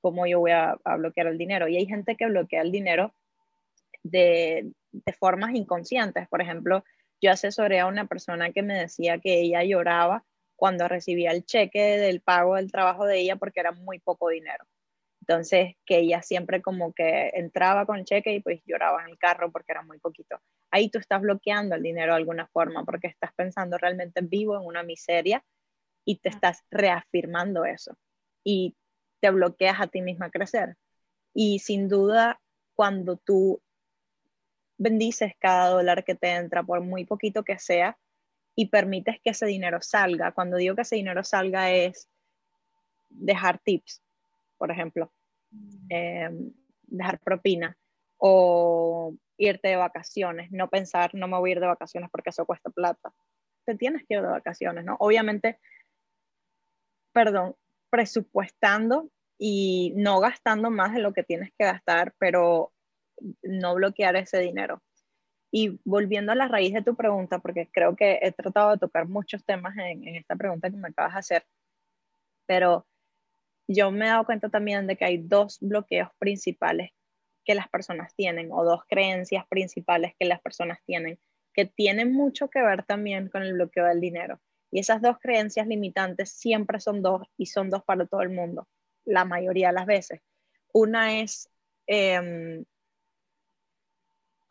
¿cómo 0.01 0.25
yo 0.27 0.39
voy 0.39 0.51
a, 0.51 0.77
bloquear 0.97 1.27
el 1.27 1.37
dinero? 1.37 1.67
Y 1.67 1.77
hay 1.77 1.85
gente 1.85 2.15
que 2.15 2.27
bloquea 2.27 2.61
el 2.61 2.71
dinero 2.71 3.13
de, 4.05 4.71
de 4.91 5.13
formas 5.13 5.55
inconscientes. 5.55 6.27
Por 6.29 6.41
ejemplo, 6.41 6.83
yo 7.21 7.31
asesoré 7.31 7.79
a 7.79 7.87
una 7.87 8.05
persona 8.07 8.51
que 8.51 8.61
me 8.61 8.75
decía 8.75 9.19
que 9.19 9.41
ella 9.41 9.63
lloraba 9.63 10.23
cuando 10.55 10.87
recibía 10.87 11.31
el 11.31 11.45
cheque 11.45 11.97
del 11.97 12.21
pago 12.21 12.55
del 12.55 12.71
trabajo 12.71 13.05
de 13.05 13.19
ella 13.19 13.35
porque 13.35 13.59
era 13.59 13.71
muy 13.71 13.99
poco 13.99 14.29
dinero. 14.29 14.65
Entonces, 15.21 15.73
que 15.85 15.99
ella 15.99 16.21
siempre 16.21 16.61
como 16.61 16.93
que 16.93 17.31
entraba 17.33 17.87
con 17.87 17.97
el 17.97 18.05
cheque 18.05 18.35
y 18.35 18.41
pues 18.41 18.61
lloraba 18.65 19.01
en 19.01 19.09
el 19.09 19.17
carro 19.17 19.51
porque 19.51 19.71
era 19.71 19.81
muy 19.81 19.97
poquito. 19.97 20.39
Ahí 20.69 20.89
tú 20.89 20.99
estás 20.99 21.21
bloqueando 21.21 21.75
el 21.75 21.81
dinero 21.81 22.13
de 22.13 22.17
alguna 22.17 22.47
forma 22.47 22.85
porque 22.85 23.07
estás 23.07 23.33
pensando 23.35 23.77
realmente 23.79 24.21
vivo 24.21 24.55
en 24.55 24.65
una 24.65 24.83
miseria 24.83 25.43
y 26.05 26.17
te 26.17 26.29
estás 26.29 26.63
reafirmando 26.69 27.65
eso. 27.65 27.97
Y 28.43 28.75
te 29.19 29.31
bloqueas 29.31 29.81
a 29.81 29.87
ti 29.87 30.01
misma 30.01 30.27
a 30.27 30.31
crecer. 30.31 30.77
Y 31.33 31.57
sin 31.57 31.89
duda, 31.89 32.39
cuando 32.75 33.17
tú 33.17 33.61
bendices 34.77 35.33
cada 35.39 35.69
dólar 35.69 36.03
que 36.03 36.15
te 36.15 36.29
entra, 36.29 36.63
por 36.63 36.81
muy 36.81 37.05
poquito 37.05 37.43
que 37.43 37.59
sea, 37.59 37.97
y 38.55 38.67
permites 38.67 39.19
que 39.21 39.31
ese 39.31 39.45
dinero 39.45 39.81
salga, 39.81 40.31
cuando 40.31 40.57
digo 40.57 40.75
que 40.75 40.83
ese 40.83 40.95
dinero 40.95 41.23
salga 41.23 41.71
es 41.71 42.09
dejar 43.09 43.59
tips, 43.59 44.01
por 44.57 44.71
ejemplo, 44.71 45.11
em, 45.89 46.51
dejar 46.83 47.19
propina 47.19 47.77
o 48.17 49.13
irte 49.37 49.67
de 49.67 49.75
vacaciones, 49.75 50.51
no 50.51 50.69
pensar, 50.69 51.13
no 51.13 51.27
me 51.27 51.37
voy 51.37 51.51
a 51.51 51.53
ir 51.53 51.59
de 51.59 51.67
vacaciones 51.67 52.09
porque 52.09 52.29
eso 52.29 52.45
cuesta 52.45 52.69
plata. 52.69 53.13
Te 53.65 53.75
tienes 53.75 54.03
que 54.07 54.15
ir 54.15 54.21
de 54.21 54.27
vacaciones, 54.27 54.85
¿no? 54.85 54.95
Obviamente, 54.99 55.59
perdón, 57.11 57.55
presupuestando 57.89 59.09
y 59.37 59.93
no 59.95 60.19
gastando 60.19 60.69
más 60.69 60.93
de 60.93 60.99
lo 60.99 61.13
que 61.13 61.23
tienes 61.23 61.51
que 61.57 61.65
gastar, 61.65 62.13
pero 62.17 62.71
no 63.43 63.75
bloquear 63.75 64.15
ese 64.15 64.39
dinero. 64.39 64.81
Y 65.51 65.79
volviendo 65.85 66.31
a 66.31 66.35
la 66.35 66.47
raíz 66.47 66.73
de 66.73 66.83
tu 66.83 66.95
pregunta, 66.95 67.39
porque 67.39 67.69
creo 67.71 67.95
que 67.95 68.19
he 68.21 68.31
tratado 68.31 68.71
de 68.71 68.77
tocar 68.77 69.07
muchos 69.07 69.43
temas 69.45 69.77
en, 69.77 70.07
esta 70.15 70.35
pregunta 70.35 70.69
que 70.69 70.77
me 70.77 70.89
acabas 70.89 71.13
de 71.13 71.19
hacer, 71.19 71.45
pero 72.45 72.87
yo 73.67 73.91
me 73.91 74.05
he 74.05 74.09
dado 74.09 74.25
cuenta 74.25 74.49
también 74.49 74.87
de 74.87 74.97
que 74.97 75.05
hay 75.05 75.17
dos 75.17 75.59
bloqueos 75.61 76.09
principales 76.19 76.91
que 77.45 77.55
las 77.55 77.69
personas 77.69 78.13
tienen 78.15 78.51
o 78.51 78.63
dos 78.63 78.81
creencias 78.87 79.45
principales 79.47 80.13
que 80.19 80.25
las 80.25 80.41
personas 80.41 80.79
tienen 80.85 81.19
que 81.55 81.65
tienen 81.65 82.13
mucho 82.13 82.49
que 82.49 82.61
ver 82.61 82.83
también 82.83 83.29
con 83.29 83.41
el 83.41 83.53
bloqueo 83.53 83.85
del 83.85 84.01
dinero. 84.01 84.39
Y 84.71 84.79
esas 84.79 85.01
dos 85.01 85.17
creencias 85.19 85.65
limitantes 85.67 86.31
siempre 86.31 86.79
son 86.79 87.01
dos 87.01 87.25
y 87.37 87.45
son 87.45 87.69
dos 87.69 87.83
para 87.83 88.05
todo 88.05 88.21
el 88.21 88.29
mundo, 88.29 88.67
la 89.05 89.23
mayoría 89.23 89.67
de 89.67 89.73
las 89.73 89.85
veces. 89.85 90.21
Una 90.73 91.21
es, 91.21 91.49
em, 91.87 92.65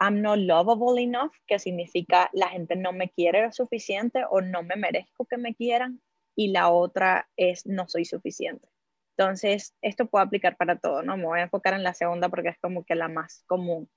I'm 0.05 0.21
not 0.21 0.39
lovable 0.39 0.99
enough, 1.01 1.33
que 1.47 1.59
significa 1.59 2.29
la 2.35 2.49
gente 2.49 2.77
no 2.77 2.93
me 2.93 3.09
quiere 3.09 3.43
lo 3.43 3.53
suficiente 3.53 4.23
o 4.29 4.43
no 4.43 4.63
me 4.63 4.77
merezco 4.77 5.25
que 5.25 5.39
me 5.39 5.55
quieran. 5.55 6.03
Y 6.37 6.49
la 6.49 6.69
otra 6.71 7.31
es 7.37 7.65
no 7.65 7.89
soy 7.89 8.05
suficiente. 8.05 8.69
Entonces, 9.17 9.75
esto 9.81 10.07
puede 10.07 10.27
aplicar 10.27 10.57
para 10.57 10.77
todo, 10.77 11.03
¿no? 11.03 11.17
Me 11.17 11.25
voy 11.25 11.39
a 11.39 11.45
enfocar 11.45 11.73
en 11.75 11.85
la 11.85 11.95
segunda 11.95 12.29
porque 12.29 12.51
es 12.51 12.59
como 12.59 12.85
que 12.85 12.97
la 12.97 13.09
más 13.09 13.45
común. 13.47 13.89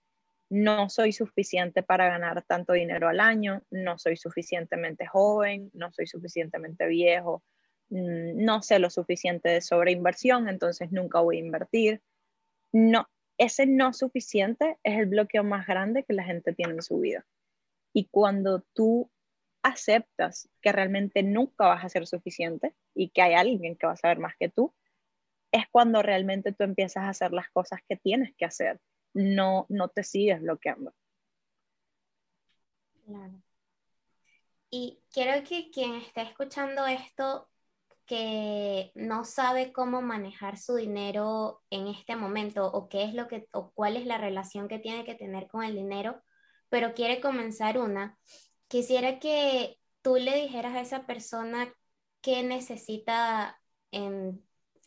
No 0.50 0.90
soy 0.90 1.12
suficiente 1.12 1.84
para 1.84 2.08
ganar 2.08 2.42
tanto 2.44 2.72
dinero 2.74 3.10
al 3.10 3.20
año, 3.20 3.64
no 3.70 3.98
soy 3.98 4.16
suficientemente 4.16 5.08
joven, 5.08 5.72
no 5.74 5.92
soy 5.92 6.08
suficientemente 6.08 6.88
viejo, 6.88 7.44
mm, 7.90 8.46
no 8.46 8.62
sé 8.62 8.80
lo 8.80 8.90
suficiente 8.90 9.50
de 9.50 9.62
sobreinversión, 9.62 10.48
entonces 10.48 10.92
nunca 10.92 11.20
voy 11.20 11.38
a 11.38 11.42
invertir. 11.42 12.02
No, 12.72 13.10
ese 13.38 13.66
no 13.66 13.94
suficiente 13.94 14.78
es 14.84 14.98
el 14.98 15.06
bloqueo 15.06 15.44
más 15.44 15.68
grande 15.68 16.04
que 16.04 16.14
la 16.14 16.24
gente 16.24 16.54
tiene 16.54 16.74
en 16.74 16.82
su 16.82 17.00
vida. 17.00 17.26
Y 17.94 18.06
cuando 18.06 18.62
tú 18.74 19.10
aceptas 19.64 20.50
que 20.62 20.72
realmente 20.72 21.24
nunca 21.24 21.68
vas 21.68 21.84
a 21.84 21.90
ser 21.90 22.08
suficiente 22.08 22.74
y 22.94 23.10
que 23.10 23.22
hay 23.22 23.34
alguien 23.34 23.76
que 23.76 23.88
va 23.88 23.94
a 23.94 23.98
saber 23.98 24.20
más 24.20 24.36
que 24.38 24.50
tú, 24.50 24.74
es 25.52 25.66
cuando 25.72 26.02
realmente 26.02 26.52
tú 26.52 26.64
empiezas 26.64 27.04
a 27.04 27.10
hacer 27.10 27.32
las 27.32 27.50
cosas 27.50 27.82
que 27.88 27.96
tienes 27.96 28.36
que 28.36 28.46
hacer, 28.46 28.80
no, 29.14 29.66
no 29.70 29.88
te 29.90 30.04
sigues 30.04 30.42
bloqueando. 30.42 30.94
Claro. 33.06 33.42
Y 34.70 35.00
quiero 35.12 35.44
que 35.48 35.70
quien 35.72 35.96
esté 35.96 36.22
escuchando 36.22 36.86
esto, 36.88 37.50
que 38.08 38.92
no 38.96 39.26
sabe 39.26 39.72
cómo 39.72 40.02
manejar 40.02 40.58
su 40.58 40.76
dinero 40.76 41.62
en 41.70 41.88
este 41.88 42.16
momento 42.16 42.66
o 42.66 42.90
qué 42.90 43.04
es 43.04 43.14
lo 43.14 43.28
que 43.28 43.48
o 43.52 43.72
cuál 43.74 43.98
es 43.98 44.06
la 44.06 44.18
relación 44.18 44.68
que 44.68 44.80
tiene 44.80 45.06
que 45.06 45.16
tener 45.16 45.48
con 45.48 45.64
el 45.64 45.76
dinero, 45.76 46.24
pero 46.70 46.94
quiere 46.94 47.22
comenzar 47.22 47.78
una, 47.78 48.18
quisiera 48.68 49.20
que 49.20 49.78
tú 50.02 50.16
le 50.16 50.36
dijeras 50.36 50.76
a 50.76 50.82
esa 50.82 51.06
persona 51.06 51.72
qué 52.22 52.44
necesita 52.44 53.60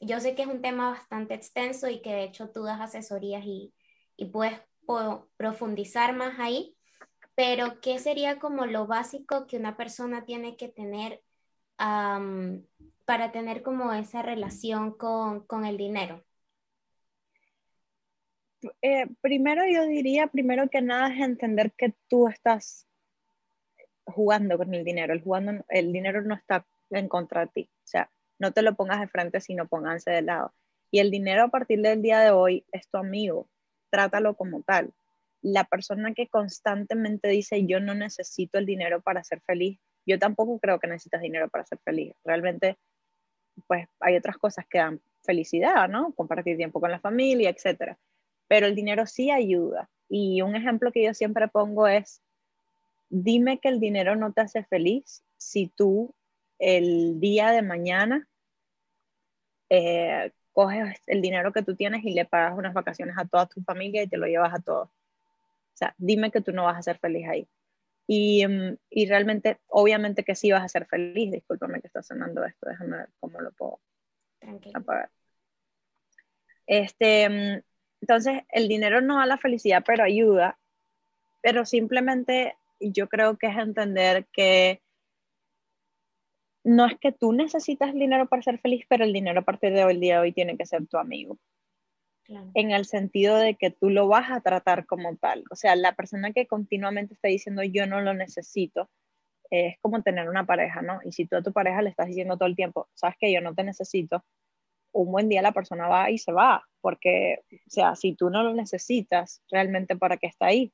yo 0.00 0.20
sé 0.20 0.34
que 0.34 0.42
es 0.42 0.48
un 0.48 0.62
tema 0.62 0.90
bastante 0.90 1.34
extenso 1.34 1.88
y 1.88 2.00
que 2.00 2.12
de 2.12 2.24
hecho 2.24 2.50
tú 2.50 2.62
das 2.62 2.80
asesorías 2.80 3.44
y, 3.44 3.74
puedes 4.32 4.60
profundizar 5.36 6.14
más 6.14 6.38
ahí, 6.38 6.76
pero 7.34 7.80
¿qué 7.80 7.98
sería 7.98 8.38
como 8.38 8.66
lo 8.66 8.86
básico 8.86 9.46
que 9.46 9.56
una 9.56 9.76
persona 9.76 10.24
tiene 10.26 10.56
que 10.56 10.68
tener 10.68 11.22
para 13.04 13.32
tener 13.32 13.62
como 13.62 13.92
esa 13.92 14.22
relación 14.22 14.92
con, 14.92 15.64
el 15.64 15.76
dinero? 15.76 16.22
Eh, 18.82 19.06
primero 19.22 19.62
yo 19.66 19.86
diría, 19.86 20.26
primero 20.26 20.68
que 20.68 20.82
nada 20.82 21.12
es 21.12 21.20
entender 21.20 21.72
que 21.72 21.94
tú 22.08 22.28
estás 22.28 22.86
jugando 24.04 24.58
con 24.58 24.74
el 24.74 24.84
dinero, 24.84 25.14
el, 25.14 25.22
jugando, 25.22 25.64
el 25.68 25.92
dinero 25.92 26.22
no 26.22 26.34
está 26.34 26.66
en 26.90 27.08
contra 27.08 27.42
de 27.42 27.46
ti, 27.46 27.70
o 27.84 27.86
sea, 27.86 28.10
no 28.38 28.52
te 28.52 28.62
lo 28.62 28.74
pongas 28.74 29.00
de 29.00 29.08
frente, 29.08 29.40
sino 29.40 29.66
pónganse 29.66 30.10
de 30.10 30.22
lado. 30.22 30.52
Y 30.90 30.98
el 30.98 31.10
dinero 31.10 31.44
a 31.44 31.48
partir 31.48 31.80
del 31.80 32.02
día 32.02 32.20
de 32.20 32.30
hoy 32.30 32.66
es 32.72 32.88
tu 32.88 32.98
amigo, 32.98 33.48
trátalo 33.90 34.34
como 34.34 34.62
tal. 34.62 34.92
La 35.40 35.64
persona 35.64 36.12
que 36.12 36.26
constantemente 36.26 37.28
dice 37.28 37.64
yo 37.64 37.80
no 37.80 37.94
necesito 37.94 38.58
el 38.58 38.66
dinero 38.66 39.00
para 39.00 39.24
ser 39.24 39.40
feliz, 39.40 39.78
yo 40.10 40.18
tampoco 40.18 40.58
creo 40.58 40.78
que 40.78 40.88
necesitas 40.88 41.22
dinero 41.22 41.48
para 41.48 41.64
ser 41.64 41.78
feliz. 41.84 42.14
Realmente, 42.24 42.76
pues 43.66 43.88
hay 44.00 44.16
otras 44.16 44.38
cosas 44.38 44.66
que 44.68 44.78
dan 44.78 45.00
felicidad, 45.22 45.88
¿no? 45.88 46.12
Compartir 46.14 46.56
tiempo 46.56 46.80
con 46.80 46.90
la 46.90 47.00
familia, 47.00 47.50
etc. 47.50 47.96
Pero 48.48 48.66
el 48.66 48.74
dinero 48.74 49.06
sí 49.06 49.30
ayuda. 49.30 49.88
Y 50.08 50.42
un 50.42 50.56
ejemplo 50.56 50.92
que 50.92 51.04
yo 51.04 51.14
siempre 51.14 51.48
pongo 51.48 51.86
es, 51.86 52.22
dime 53.08 53.58
que 53.58 53.68
el 53.68 53.80
dinero 53.80 54.16
no 54.16 54.32
te 54.32 54.40
hace 54.42 54.64
feliz 54.64 55.22
si 55.36 55.68
tú 55.68 56.14
el 56.58 57.20
día 57.20 57.50
de 57.50 57.62
mañana 57.62 58.28
eh, 59.70 60.32
coges 60.52 61.00
el 61.06 61.22
dinero 61.22 61.52
que 61.52 61.62
tú 61.62 61.76
tienes 61.76 62.04
y 62.04 62.12
le 62.12 62.24
pagas 62.24 62.58
unas 62.58 62.74
vacaciones 62.74 63.16
a 63.16 63.24
toda 63.24 63.46
tu 63.46 63.62
familia 63.62 64.02
y 64.02 64.08
te 64.08 64.18
lo 64.18 64.26
llevas 64.26 64.52
a 64.52 64.62
todos. 64.62 64.88
O 64.88 65.76
sea, 65.80 65.94
dime 65.96 66.30
que 66.30 66.40
tú 66.40 66.52
no 66.52 66.64
vas 66.64 66.76
a 66.76 66.82
ser 66.82 66.98
feliz 66.98 67.26
ahí. 67.28 67.48
Y, 68.12 68.44
mm, 68.44 68.76
y, 68.90 69.06
realmente, 69.06 69.60
obviamente 69.68 70.24
que 70.24 70.34
sí 70.34 70.50
vas 70.50 70.64
a 70.64 70.68
ser 70.68 70.84
feliz. 70.86 71.30
Discúlpame 71.30 71.80
que 71.80 71.86
está 71.86 72.02
sonando 72.02 72.44
esto, 72.44 72.68
déjame 72.68 72.96
ver 72.96 73.08
cómo 73.20 73.40
lo 73.40 73.52
puedo 73.52 73.80
apagar. 74.74 75.10
Este, 76.66 77.28
mm, 77.28 77.62
entonces, 78.00 78.42
el 78.48 78.66
dinero 78.66 79.00
no 79.00 79.18
da 79.18 79.26
la 79.26 79.38
felicidad, 79.38 79.84
pero 79.86 80.02
ayuda. 80.02 80.58
Pero 81.40 81.64
simplemente 81.64 82.56
yo 82.80 83.08
creo 83.08 83.38
que 83.38 83.46
es 83.46 83.56
entender 83.56 84.26
que 84.32 84.82
no 86.64 86.86
es 86.86 86.98
que 86.98 87.12
tú 87.12 87.32
necesitas 87.32 87.94
dinero 87.94 88.28
para 88.28 88.42
ser 88.42 88.58
feliz, 88.58 88.84
pero 88.88 89.04
el 89.04 89.12
dinero 89.12 89.40
a 89.40 89.44
partir 89.44 89.72
de 89.72 89.84
hoy, 89.84 89.94
el 89.94 90.00
día 90.00 90.14
de 90.14 90.20
hoy 90.22 90.32
tiene 90.32 90.56
que 90.56 90.66
ser 90.66 90.84
tu 90.88 90.98
amigo. 90.98 91.38
En 92.54 92.70
el 92.70 92.86
sentido 92.86 93.36
de 93.36 93.56
que 93.56 93.70
tú 93.70 93.90
lo 93.90 94.08
vas 94.08 94.30
a 94.30 94.40
tratar 94.40 94.86
como 94.86 95.16
tal. 95.16 95.44
O 95.50 95.56
sea, 95.56 95.74
la 95.76 95.94
persona 95.94 96.32
que 96.32 96.46
continuamente 96.46 97.14
está 97.14 97.28
diciendo 97.28 97.62
yo 97.62 97.86
no 97.86 98.00
lo 98.00 98.14
necesito, 98.14 98.88
es 99.50 99.76
como 99.80 100.02
tener 100.02 100.28
una 100.28 100.46
pareja, 100.46 100.82
¿no? 100.82 101.00
Y 101.04 101.12
si 101.12 101.26
tú 101.26 101.36
a 101.36 101.42
tu 101.42 101.52
pareja 101.52 101.82
le 101.82 101.90
estás 101.90 102.06
diciendo 102.06 102.36
todo 102.36 102.48
el 102.48 102.56
tiempo, 102.56 102.88
sabes 102.94 103.16
que 103.18 103.32
yo 103.32 103.40
no 103.40 103.54
te 103.54 103.64
necesito, 103.64 104.24
un 104.92 105.12
buen 105.12 105.28
día 105.28 105.42
la 105.42 105.52
persona 105.52 105.88
va 105.88 106.10
y 106.10 106.18
se 106.18 106.32
va, 106.32 106.64
porque, 106.80 107.40
o 107.52 107.70
sea, 107.70 107.94
si 107.96 108.14
tú 108.14 108.30
no 108.30 108.42
lo 108.42 108.54
necesitas, 108.54 109.42
realmente 109.50 109.96
para 109.96 110.16
qué 110.16 110.26
está 110.28 110.46
ahí. 110.46 110.72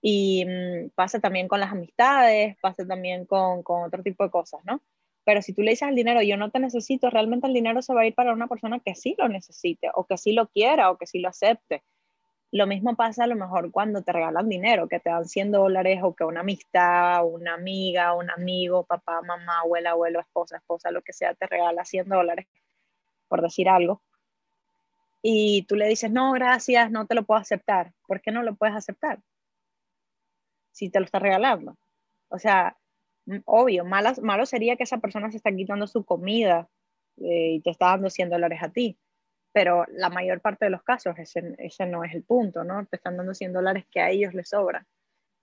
Y 0.00 0.44
mm, 0.44 0.90
pasa 0.94 1.20
también 1.20 1.48
con 1.48 1.60
las 1.60 1.72
amistades, 1.72 2.56
pasa 2.60 2.86
también 2.86 3.26
con, 3.26 3.62
con 3.62 3.84
otro 3.84 4.02
tipo 4.02 4.24
de 4.24 4.30
cosas, 4.30 4.60
¿no? 4.64 4.82
Pero 5.24 5.42
si 5.42 5.54
tú 5.54 5.62
le 5.62 5.70
dices 5.70 5.88
al 5.88 5.94
dinero, 5.94 6.22
yo 6.22 6.36
no 6.36 6.50
te 6.50 6.58
necesito, 6.60 7.10
realmente 7.10 7.46
el 7.46 7.54
dinero 7.54 7.80
se 7.82 7.94
va 7.94 8.02
a 8.02 8.06
ir 8.06 8.14
para 8.14 8.32
una 8.32 8.46
persona 8.46 8.80
que 8.80 8.94
sí 8.94 9.14
lo 9.18 9.28
necesite, 9.28 9.90
o 9.94 10.04
que 10.04 10.18
sí 10.18 10.32
lo 10.32 10.48
quiera, 10.48 10.90
o 10.90 10.98
que 10.98 11.06
sí 11.06 11.18
lo 11.18 11.28
acepte. 11.28 11.82
Lo 12.52 12.66
mismo 12.66 12.94
pasa 12.94 13.24
a 13.24 13.26
lo 13.26 13.34
mejor 13.34 13.72
cuando 13.72 14.02
te 14.02 14.12
regalan 14.12 14.48
dinero, 14.48 14.86
que 14.86 15.00
te 15.00 15.10
dan 15.10 15.24
100 15.26 15.50
dólares, 15.50 16.00
o 16.02 16.14
que 16.14 16.24
una 16.24 16.40
amistad, 16.40 17.24
una 17.26 17.54
amiga, 17.54 18.14
un 18.14 18.30
amigo, 18.30 18.84
papá, 18.84 19.22
mamá, 19.22 19.60
abuela, 19.60 19.90
abuelo, 19.90 20.20
esposa, 20.20 20.58
esposa, 20.58 20.90
lo 20.90 21.02
que 21.02 21.12
sea, 21.12 21.34
te 21.34 21.46
regala 21.46 21.84
100 21.84 22.08
dólares, 22.08 22.46
por 23.28 23.42
decir 23.42 23.68
algo. 23.68 24.02
Y 25.22 25.62
tú 25.62 25.74
le 25.74 25.88
dices, 25.88 26.10
no, 26.10 26.32
gracias, 26.32 26.90
no 26.90 27.06
te 27.06 27.14
lo 27.14 27.24
puedo 27.24 27.40
aceptar. 27.40 27.92
¿Por 28.06 28.20
qué 28.20 28.30
no 28.30 28.42
lo 28.42 28.54
puedes 28.56 28.76
aceptar? 28.76 29.20
Si 30.70 30.90
te 30.90 31.00
lo 31.00 31.06
está 31.06 31.18
regalando. 31.18 31.76
O 32.28 32.38
sea, 32.38 32.76
Mm, 33.26 33.38
obvio, 33.46 33.84
malo 33.84 34.46
sería 34.46 34.76
que 34.76 34.84
esa 34.84 34.98
persona 34.98 35.30
se 35.30 35.38
está 35.38 35.54
quitando 35.54 35.86
su 35.86 36.04
comida 36.04 36.68
eh, 37.18 37.54
y 37.54 37.60
te 37.60 37.70
está 37.70 37.86
dando 37.86 38.10
100 38.10 38.30
dólares 38.30 38.62
a 38.62 38.70
ti. 38.70 38.98
Pero 39.52 39.86
la 39.88 40.10
mayor 40.10 40.40
parte 40.40 40.64
de 40.64 40.70
los 40.70 40.82
casos 40.82 41.14
ese, 41.18 41.54
ese 41.58 41.86
no 41.86 42.04
es 42.04 42.14
el 42.14 42.24
punto, 42.24 42.64
¿no? 42.64 42.86
Te 42.86 42.96
están 42.96 43.16
dando 43.16 43.34
100 43.34 43.52
dólares 43.52 43.86
que 43.90 44.00
a 44.00 44.10
ellos 44.10 44.34
les 44.34 44.48
sobra. 44.48 44.86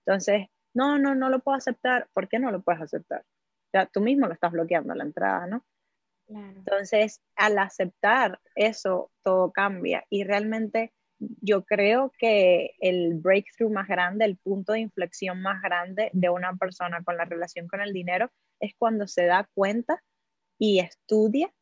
Entonces, 0.04 0.48
no, 0.74 0.98
no, 0.98 1.14
no 1.14 1.30
lo 1.30 1.40
puedo 1.40 1.56
aceptar. 1.56 2.08
¿Por 2.12 2.28
qué 2.28 2.38
no 2.38 2.50
lo 2.50 2.62
puedes 2.62 2.82
aceptar? 2.82 3.24
Ya 3.72 3.86
tú 3.86 4.00
mismo 4.00 4.26
lo 4.26 4.34
estás 4.34 4.52
bloqueando 4.52 4.94
la 4.94 5.04
entrada, 5.04 5.46
¿no? 5.46 5.64
Entonces, 6.28 7.20
al 7.36 7.58
aceptar 7.58 8.40
eso, 8.54 9.10
todo 9.22 9.52
cambia 9.52 10.04
y 10.08 10.24
realmente 10.24 10.92
yo 11.40 11.64
creo 11.64 12.12
que 12.18 12.74
el 12.80 13.14
breakthrough 13.14 13.72
más 13.72 13.88
grande, 13.88 14.24
el 14.24 14.36
punto 14.36 14.72
de 14.72 14.80
inflexión 14.80 15.42
más 15.42 15.62
grande 15.62 16.10
de 16.12 16.28
una 16.30 16.56
persona 16.56 17.02
con 17.02 17.16
la 17.16 17.24
relación 17.24 17.68
con 17.68 17.80
el 17.80 17.92
dinero 17.92 18.30
es 18.60 18.74
cuando 18.78 19.06
se 19.06 19.26
da 19.26 19.48
cuenta 19.54 20.02
y 20.58 20.80
estudia 20.80 21.52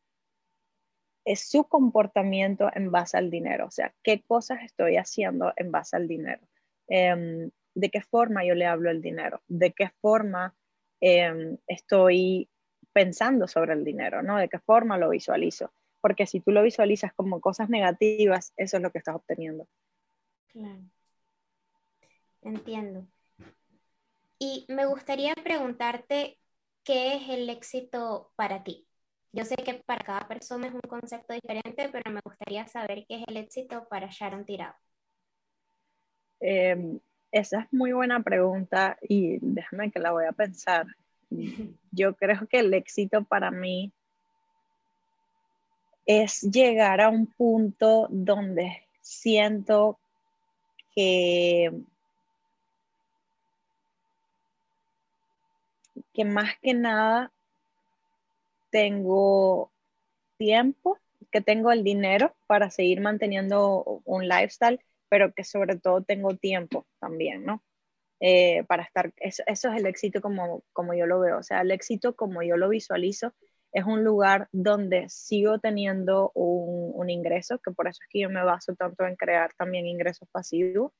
es 1.25 1.47
su 1.49 1.65
comportamiento 1.65 2.69
en 2.73 2.91
base 2.91 3.17
al 3.17 3.29
dinero, 3.29 3.67
o 3.67 3.71
sea, 3.71 3.93
qué 4.03 4.23
cosas 4.23 4.59
estoy 4.63 4.97
haciendo 4.97 5.53
en 5.55 5.71
base 5.71 5.95
al 5.95 6.07
dinero, 6.07 6.41
em, 6.87 7.51
de 7.75 7.89
qué 7.89 8.01
forma 8.01 8.43
yo 8.43 8.55
le 8.55 8.65
hablo 8.65 8.89
al 8.89 9.01
dinero, 9.01 9.41
de 9.47 9.71
qué 9.71 9.89
forma 10.01 10.55
em, 10.99 11.57
estoy 11.67 12.49
pensando 12.93 13.47
sobre 13.47 13.73
el 13.73 13.83
dinero, 13.83 14.21
¿no? 14.21 14.37
De 14.37 14.49
qué 14.49 14.59
forma 14.59 14.97
lo 14.97 15.09
visualizo 15.09 15.71
porque 16.01 16.25
si 16.25 16.39
tú 16.39 16.51
lo 16.51 16.63
visualizas 16.63 17.13
como 17.13 17.39
cosas 17.39 17.69
negativas, 17.69 18.53
eso 18.57 18.77
es 18.77 18.83
lo 18.83 18.91
que 18.91 18.97
estás 18.97 19.15
obteniendo. 19.15 19.67
Claro. 20.47 20.81
Entiendo. 22.41 23.07
Y 24.39 24.65
me 24.69 24.85
gustaría 24.87 25.35
preguntarte, 25.35 26.39
¿qué 26.83 27.15
es 27.15 27.29
el 27.29 27.49
éxito 27.49 28.31
para 28.35 28.63
ti? 28.63 28.87
Yo 29.33 29.45
sé 29.45 29.55
que 29.55 29.75
para 29.75 30.03
cada 30.03 30.27
persona 30.27 30.67
es 30.67 30.73
un 30.73 30.81
concepto 30.81 31.33
diferente, 31.33 31.89
pero 31.91 32.11
me 32.11 32.21
gustaría 32.23 32.67
saber 32.67 33.05
qué 33.07 33.17
es 33.17 33.23
el 33.27 33.37
éxito 33.37 33.87
para 33.87 34.09
Sharon 34.09 34.43
Tirado. 34.43 34.75
Em, 36.39 36.99
esa 37.31 37.61
es 37.61 37.71
muy 37.71 37.93
buena 37.93 38.21
pregunta 38.23 38.97
y 39.01 39.37
déjame 39.41 39.91
que 39.91 39.99
la 39.99 40.11
voy 40.11 40.25
a 40.25 40.33
pensar. 40.33 40.87
Yo 41.91 42.15
creo 42.15 42.47
que 42.47 42.59
el 42.59 42.73
éxito 42.73 43.23
para 43.23 43.51
mí 43.51 43.93
es 46.05 46.41
llegar 46.41 47.01
a 47.01 47.09
un 47.09 47.27
punto 47.27 48.07
donde 48.09 48.87
siento 49.01 49.99
que, 50.95 51.71
que 56.13 56.25
más 56.25 56.57
que 56.61 56.73
nada 56.73 57.31
tengo 58.69 59.71
tiempo, 60.37 60.97
que 61.31 61.41
tengo 61.41 61.71
el 61.71 61.83
dinero 61.83 62.35
para 62.47 62.71
seguir 62.71 63.01
manteniendo 63.01 64.01
un 64.05 64.27
lifestyle, 64.27 64.79
pero 65.09 65.33
que 65.33 65.43
sobre 65.43 65.77
todo 65.77 66.01
tengo 66.01 66.35
tiempo 66.35 66.85
también, 66.99 67.45
¿no? 67.45 67.63
Eh, 68.19 68.63
para 68.67 68.83
estar, 68.83 69.11
eso, 69.17 69.43
eso, 69.47 69.69
es 69.69 69.79
el 69.79 69.87
éxito 69.87 70.21
como, 70.21 70.63
como 70.73 70.93
yo 70.93 71.07
lo 71.07 71.19
veo, 71.19 71.39
o 71.39 71.43
sea, 71.43 71.61
el 71.61 71.71
éxito 71.71 72.15
como 72.15 72.43
yo 72.43 72.55
lo 72.55 72.69
visualizo 72.69 73.33
es 73.71 73.85
un 73.85 74.03
lugar 74.03 74.49
donde 74.51 75.07
sigo 75.09 75.59
teniendo 75.59 76.31
un, 76.33 77.09
ingreso, 77.09 77.59
que 77.59 77.71
por 77.71 77.87
eso 77.87 77.99
es 78.03 78.09
que 78.09 78.19
yo 78.19 78.29
me 78.29 78.43
baso 78.43 78.75
tanto 78.75 79.05
en 79.05 79.15
crear 79.15 79.53
también 79.53 79.85
ingresos 79.85 80.27
pasivos, 80.31 80.91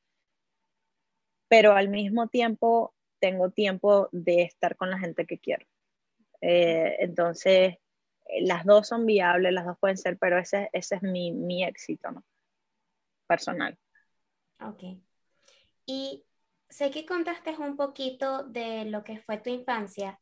pero 1.48 1.74
al 1.74 1.90
mismo 1.90 2.28
tiempo 2.28 2.94
tengo 3.20 3.52
tiempo 3.52 4.10
de 4.12 4.44
estar 4.44 4.76
con 4.76 4.90
la 4.90 5.00
gente 5.00 5.26
que 5.26 5.38
quiero. 5.38 5.66
Eh, 6.42 6.98
entonces, 7.00 7.76
eh, 8.26 8.42
las 8.42 8.66
dos 8.66 8.88
son 8.88 9.06
viables, 9.06 9.54
las 9.54 9.66
dos 9.66 9.78
pueden 9.80 9.98
ser, 9.98 10.18
pero 10.18 10.40
ese, 10.40 10.70
ese 10.74 10.96
es 10.96 11.04
mi, 11.04 11.32
mi 11.32 11.64
éxito, 11.64 12.12
¿no? 12.12 12.24
Personal. 13.28 13.78
Ok. 14.60 14.84
Y 15.86 16.26
sé 16.70 16.90
que 16.90 17.06
contaste 17.06 17.56
un 17.58 17.76
poquito 17.76 18.44
de 18.44 18.86
lo 18.86 19.04
que 19.04 19.20
fue 19.20 19.38
tu 19.38 19.50
infancia, 19.50 20.20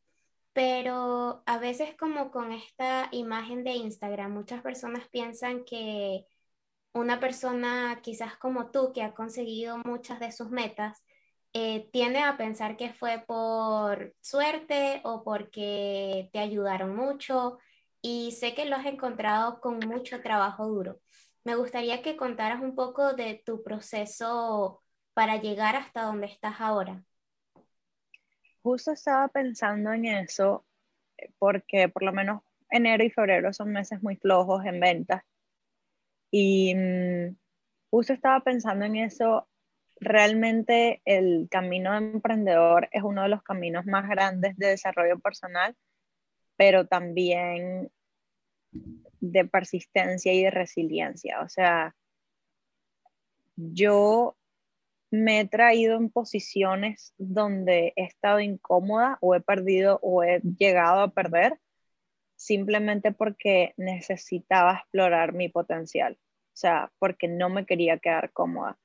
pero 0.60 1.42
a 1.46 1.58
veces 1.58 1.96
como 1.98 2.32
con 2.32 2.52
esta 2.52 3.08
imagen 3.14 3.64
de 3.64 3.72
Instagram, 3.76 4.34
muchas 4.34 4.62
personas 4.62 5.08
piensan 5.08 5.64
que 5.64 6.26
una 6.94 7.22
persona 7.22 8.00
quizás 8.04 8.38
como 8.38 8.72
tú, 8.72 8.92
que 8.94 9.04
ha 9.04 9.14
conseguido 9.14 9.78
muchas 9.86 10.20
de 10.20 10.34
sus 10.34 10.50
metas, 10.52 11.02
eh, 11.54 11.90
tiende 11.94 12.20
a 12.20 12.38
pensar 12.38 12.76
que 12.78 12.94
fue 12.94 13.24
por 13.28 14.14
suerte 14.22 15.02
o 15.06 15.24
porque 15.24 16.30
te 16.34 16.40
ayudaron 16.40 16.94
mucho 16.96 17.58
y 18.02 18.34
sé 18.34 18.54
que 18.56 18.66
lo 18.66 18.76
has 18.76 18.86
encontrado 18.86 19.62
con 19.62 19.80
mucho 19.80 20.22
trabajo 20.22 20.68
duro. 20.68 21.00
Me 21.46 21.56
gustaría 21.56 22.02
que 22.02 22.18
contaras 22.18 22.62
un 22.62 22.76
poco 22.76 23.14
de 23.14 23.42
tu 23.46 23.64
proceso 23.64 24.84
para 25.14 25.38
llegar 25.42 25.78
hasta 25.78 26.04
donde 26.04 26.28
estás 26.28 26.60
ahora 26.60 27.04
justo 28.62 28.92
estaba 28.92 29.28
pensando 29.28 29.94
en 29.94 30.06
eso 30.06 30.66
porque 31.38 31.90
por 31.90 32.04
lo 32.04 32.14
menos 32.14 32.42
enero 32.70 33.04
y 33.04 33.10
febrero 33.10 33.52
son 33.54 33.72
meses 33.72 34.02
muy 34.02 34.16
flojos 34.16 34.66
en 34.66 34.80
ventas. 34.80 35.24
Y 36.32 36.74
mm, 36.76 37.36
justo 37.90 38.14
estaba 38.14 38.40
pensando 38.42 38.86
en 38.86 38.98
eso. 38.98 39.48
Realmente 40.00 41.02
el 41.04 41.48
camino 41.52 41.92
de 41.92 41.98
emprendedor 41.98 42.88
es 42.92 43.04
uno 43.04 43.24
de 43.24 43.30
los 43.30 43.44
caminos 43.44 43.86
más 43.86 44.08
grandes 44.08 44.56
de 44.58 44.68
desarrollo 44.68 45.20
personal, 45.20 45.76
pero 46.56 46.88
también 46.88 47.92
de 48.72 49.46
persistencia 49.46 50.34
y 50.34 50.44
de 50.44 50.52
resiliencia. 50.52 51.42
O 51.42 51.50
sea, 51.50 51.96
yo 53.58 54.38
me 55.12 55.40
he 55.40 55.48
traído 55.48 55.98
en 55.98 56.10
posiciones 56.10 57.14
donde 57.18 57.94
he 57.96 58.04
estado 58.04 58.40
incómoda 58.40 59.18
o 59.22 59.36
he 59.36 59.42
perdido 59.42 60.00
o 60.02 60.24
he 60.24 60.42
llegado 60.58 61.02
a 61.02 61.12
perder 61.12 61.60
simplemente 62.36 63.12
porque 63.12 63.74
necesitaba 63.76 64.76
explorar 64.76 65.34
mi 65.34 65.50
potencial, 65.50 66.14
o 66.14 66.56
sea, 66.56 66.92
porque 66.98 67.28
no 67.28 67.50
me 67.50 67.66
quería 67.66 68.00
quedar 68.00 68.32
cómoda. 68.32 68.78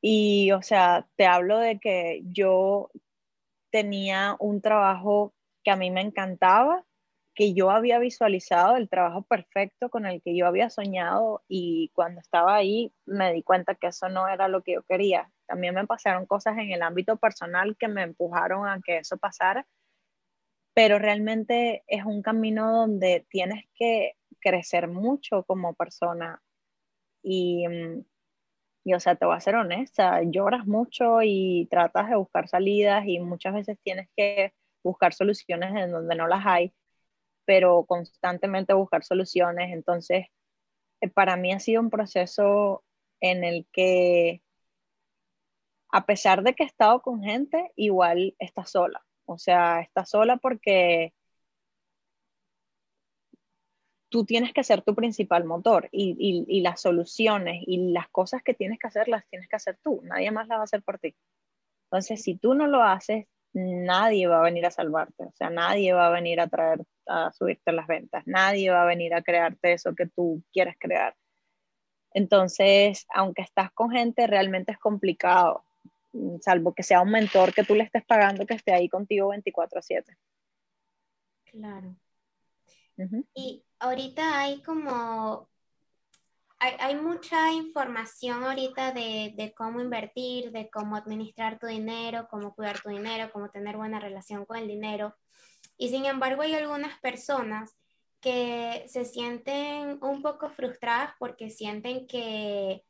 Y, 0.00 0.50
o 0.52 0.62
sea, 0.62 1.06
te 1.16 1.26
hablo 1.26 1.58
de 1.58 1.78
que 1.78 2.22
yo 2.24 2.90
tenía 3.70 4.36
un 4.38 4.62
trabajo 4.62 5.34
que 5.62 5.70
a 5.70 5.76
mí 5.76 5.90
me 5.90 6.00
encantaba, 6.00 6.86
que 7.40 7.54
yo 7.54 7.70
había 7.70 7.98
visualizado, 7.98 8.76
el 8.76 8.90
trabajo 8.90 9.22
perfecto 9.22 9.88
con 9.88 10.04
el 10.04 10.20
que 10.20 10.36
yo 10.36 10.46
había 10.46 10.68
soñado 10.68 11.42
y 11.48 11.90
cuando 11.94 12.20
estaba 12.20 12.54
ahí 12.54 12.92
me 13.06 13.32
di 13.32 13.42
cuenta 13.42 13.76
que 13.76 13.86
eso 13.86 14.10
no 14.10 14.28
era 14.28 14.46
lo 14.46 14.62
que 14.62 14.74
yo 14.74 14.82
quería. 14.82 15.32
También 15.46 15.74
me 15.74 15.86
pasaron 15.86 16.26
cosas 16.26 16.58
en 16.58 16.70
el 16.70 16.82
ámbito 16.82 17.16
personal 17.16 17.78
que 17.78 17.88
me 17.88 18.02
empujaron 18.02 18.68
a 18.68 18.82
que 18.84 18.98
eso 18.98 19.16
pasara, 19.16 19.66
pero 20.74 20.98
realmente 20.98 21.82
es 21.86 22.04
un 22.04 22.20
camino 22.20 22.70
donde 22.74 23.24
tienes 23.30 23.64
que 23.74 24.16
crecer 24.40 24.86
mucho 24.86 25.44
como 25.44 25.72
persona 25.72 26.42
y, 27.22 27.66
mm, 27.66 28.04
y 28.84 28.92
o 28.92 29.00
sea, 29.00 29.14
te 29.14 29.24
voy 29.24 29.36
a 29.36 29.40
ser 29.40 29.54
honesta, 29.54 30.20
lloras 30.24 30.66
mucho 30.66 31.22
y 31.22 31.68
tratas 31.70 32.10
de 32.10 32.16
buscar 32.16 32.48
salidas 32.48 33.06
y 33.06 33.18
muchas 33.18 33.54
veces 33.54 33.78
tienes 33.82 34.10
que 34.14 34.52
buscar 34.84 35.14
soluciones 35.14 35.74
en 35.74 35.90
donde 35.90 36.14
no 36.16 36.28
las 36.28 36.44
hay 36.44 36.74
pero 37.44 37.84
constantemente 37.86 38.74
buscar 38.74 39.04
soluciones. 39.04 39.72
Entonces, 39.72 40.26
eh, 41.00 41.08
para 41.08 41.36
mí 41.36 41.52
ha 41.52 41.60
sido 41.60 41.80
un 41.82 41.90
proceso 41.90 42.84
en 43.20 43.44
el 43.44 43.66
que, 43.72 44.42
a 45.92 46.06
pesar 46.06 46.42
de 46.42 46.54
que 46.54 46.64
he 46.64 46.66
estado 46.66 47.02
con 47.02 47.22
gente, 47.22 47.72
igual 47.76 48.34
está 48.38 48.64
sola. 48.66 49.04
O 49.26 49.38
sea, 49.38 49.80
está 49.80 50.04
sola 50.04 50.36
porque 50.38 51.12
tú 54.08 54.24
tienes 54.24 54.52
que 54.52 54.64
ser 54.64 54.82
tu 54.82 54.94
principal 54.94 55.44
motor 55.44 55.88
y, 55.92 56.44
y, 56.48 56.60
las 56.62 56.80
soluciones 56.82 57.62
y 57.66 57.92
las 57.92 58.08
cosas 58.10 58.42
que 58.42 58.54
tienes 58.54 58.78
que 58.78 58.88
hacer 58.88 59.08
las 59.08 59.26
tienes 59.28 59.48
que 59.48 59.56
hacer 59.56 59.78
tú. 59.82 60.00
Nadie 60.04 60.30
más 60.32 60.48
las 60.48 60.58
va 60.58 60.62
a 60.62 60.64
hacer 60.64 60.82
por 60.82 60.98
ti. 60.98 61.14
Entonces, 61.84 62.22
si 62.22 62.36
tú 62.36 62.54
no 62.54 62.66
lo 62.66 62.82
haces, 62.82 63.26
nadie 63.52 64.26
va 64.26 64.38
a 64.38 64.44
venir 64.44 64.66
a 64.66 64.70
salvarte, 64.70 65.24
o 65.24 65.32
sea, 65.34 65.50
nadie 65.50 65.92
va 65.92 66.06
a 66.06 66.10
venir 66.10 66.40
a 66.40 66.48
traer, 66.48 66.80
a 67.06 67.32
subirte 67.32 67.72
las 67.72 67.86
ventas, 67.86 68.22
nadie 68.26 68.70
va 68.70 68.82
a 68.82 68.86
venir 68.86 69.14
a 69.14 69.22
crearte 69.22 69.72
eso 69.72 69.94
que 69.94 70.06
tú 70.06 70.42
quieres 70.52 70.76
crear. 70.78 71.16
Entonces, 72.12 73.06
aunque 73.12 73.42
estás 73.42 73.70
con 73.72 73.90
gente, 73.90 74.26
realmente 74.26 74.72
es 74.72 74.78
complicado, 74.78 75.64
salvo 76.40 76.74
que 76.74 76.82
sea 76.82 77.02
un 77.02 77.10
mentor 77.10 77.52
que 77.54 77.64
tú 77.64 77.74
le 77.74 77.84
estés 77.84 78.04
pagando 78.04 78.46
que 78.46 78.54
esté 78.54 78.72
ahí 78.72 78.88
contigo 78.88 79.28
24/7. 79.28 80.16
Claro. 81.44 81.96
Y 83.34 83.64
ahorita 83.78 84.40
hay 84.40 84.62
como 84.62 85.49
hay, 86.60 86.94
mucha 86.96 87.52
información 87.52 88.44
ahorita 88.44 88.92
de, 88.92 89.54
cómo 89.56 89.80
invertir, 89.80 90.52
de 90.52 90.68
cómo 90.70 90.94
administrar 90.94 91.58
tu 91.58 91.66
dinero, 91.66 92.28
cómo 92.30 92.54
cuidar 92.54 92.80
tu 92.80 92.90
dinero, 92.90 93.30
cómo 93.32 93.48
tener 93.48 93.78
buena 93.78 93.98
relación 93.98 94.44
con 94.44 94.58
el 94.58 94.68
dinero. 94.68 95.16
Y 95.78 95.88
sin 95.88 96.04
embargo 96.04 96.42
hay 96.42 96.54
algunas 96.54 96.98
personas 97.00 97.74
que 98.20 98.84
se 98.88 99.06
sienten 99.06 99.98
un 100.02 100.20
poco 100.20 100.50
frustradas 100.50 101.14
porque 101.18 101.48
sienten 101.48 102.06
que 102.06 102.84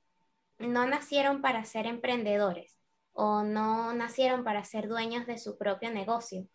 no 0.58 0.86
nacieron 0.86 1.40
para 1.40 1.64
ser 1.64 1.86
emprendedores 1.86 2.80
o 3.12 3.44
no 3.44 3.92
nacieron 3.92 4.42
para 4.42 4.64
ser 4.64 4.88
dueños 4.88 5.26
de 5.26 5.38
su 5.38 5.56
propio 5.56 5.92
negocio. 5.92 6.48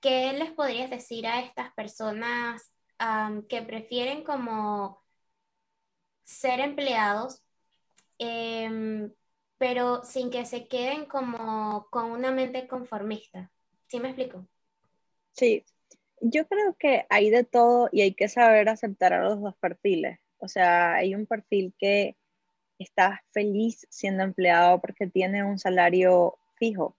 ¿Qué 0.00 0.34
les 0.34 0.52
podrías 0.52 0.90
decir 0.90 1.26
a 1.26 1.40
estas 1.40 1.72
personas 1.72 2.74
que 3.48 3.62
prefieren 3.62 4.22
como 4.22 5.05
ser 6.26 6.60
empleados, 6.60 7.42
em, 8.18 9.12
pero 9.58 10.02
sin 10.02 10.30
que 10.30 10.44
se 10.44 10.66
queden 10.66 11.06
como 11.06 11.86
con 11.90 12.10
una 12.10 12.32
mente 12.32 12.66
conformista. 12.66 13.50
¿Sí 13.86 14.00
me 14.00 14.08
explico? 14.08 14.46
Sí, 15.32 15.64
yo 16.20 16.46
creo 16.46 16.74
que 16.78 17.06
hay 17.08 17.30
de 17.30 17.44
todo 17.44 17.88
y 17.92 18.02
hay 18.02 18.14
que 18.14 18.28
saber 18.28 18.68
aceptar 18.68 19.12
a 19.12 19.22
los 19.22 19.40
dos 19.40 19.54
perfiles. 19.56 20.18
O 20.38 20.48
sea, 20.48 20.94
hay 20.94 21.14
un 21.14 21.26
perfil 21.26 21.74
que 21.78 22.16
está 22.78 23.22
feliz 23.32 23.86
siendo 23.88 24.24
empleado 24.24 24.80
porque 24.80 25.06
tiene 25.06 25.44
un 25.44 25.58
salario 25.58 26.38
fijo 26.56 26.96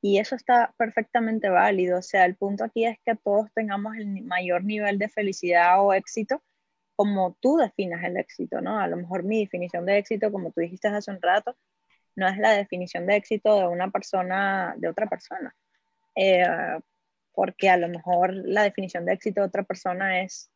y 0.00 0.18
eso 0.18 0.36
está 0.36 0.74
perfectamente 0.78 1.48
válido. 1.48 1.98
O 1.98 2.02
sea, 2.02 2.24
el 2.24 2.36
punto 2.36 2.64
aquí 2.64 2.86
es 2.86 2.98
que 3.04 3.16
todos 3.16 3.52
tengamos 3.52 3.96
el 3.96 4.22
mayor 4.24 4.64
nivel 4.64 4.98
de 4.98 5.08
felicidad 5.08 5.84
o 5.84 5.92
éxito 5.92 6.42
como 7.00 7.34
tú 7.40 7.56
definas 7.56 8.04
el 8.04 8.18
éxito, 8.18 8.60
¿no? 8.60 8.78
A 8.78 8.86
lo 8.86 8.98
mejor 8.98 9.22
mi 9.24 9.40
definición 9.40 9.86
de 9.86 9.96
éxito, 9.96 10.30
como 10.30 10.52
tú 10.52 10.60
dijiste 10.60 10.88
hace 10.88 11.10
un 11.10 11.22
rato, 11.22 11.56
no 12.14 12.28
es 12.28 12.36
la 12.36 12.52
definición 12.52 13.06
de 13.06 13.16
éxito 13.16 13.58
de 13.58 13.66
una 13.68 13.90
persona, 13.90 14.74
de 14.76 14.86
otra 14.86 15.08
persona. 15.08 15.56
Eh, 16.14 16.44
porque 17.32 17.70
a 17.70 17.78
lo 17.78 17.88
mejor 17.88 18.34
la 18.34 18.64
definición 18.64 19.06
de 19.06 19.14
éxito 19.14 19.40
de 19.40 19.46
otra 19.46 19.62
persona 19.62 20.20
es 20.22 20.50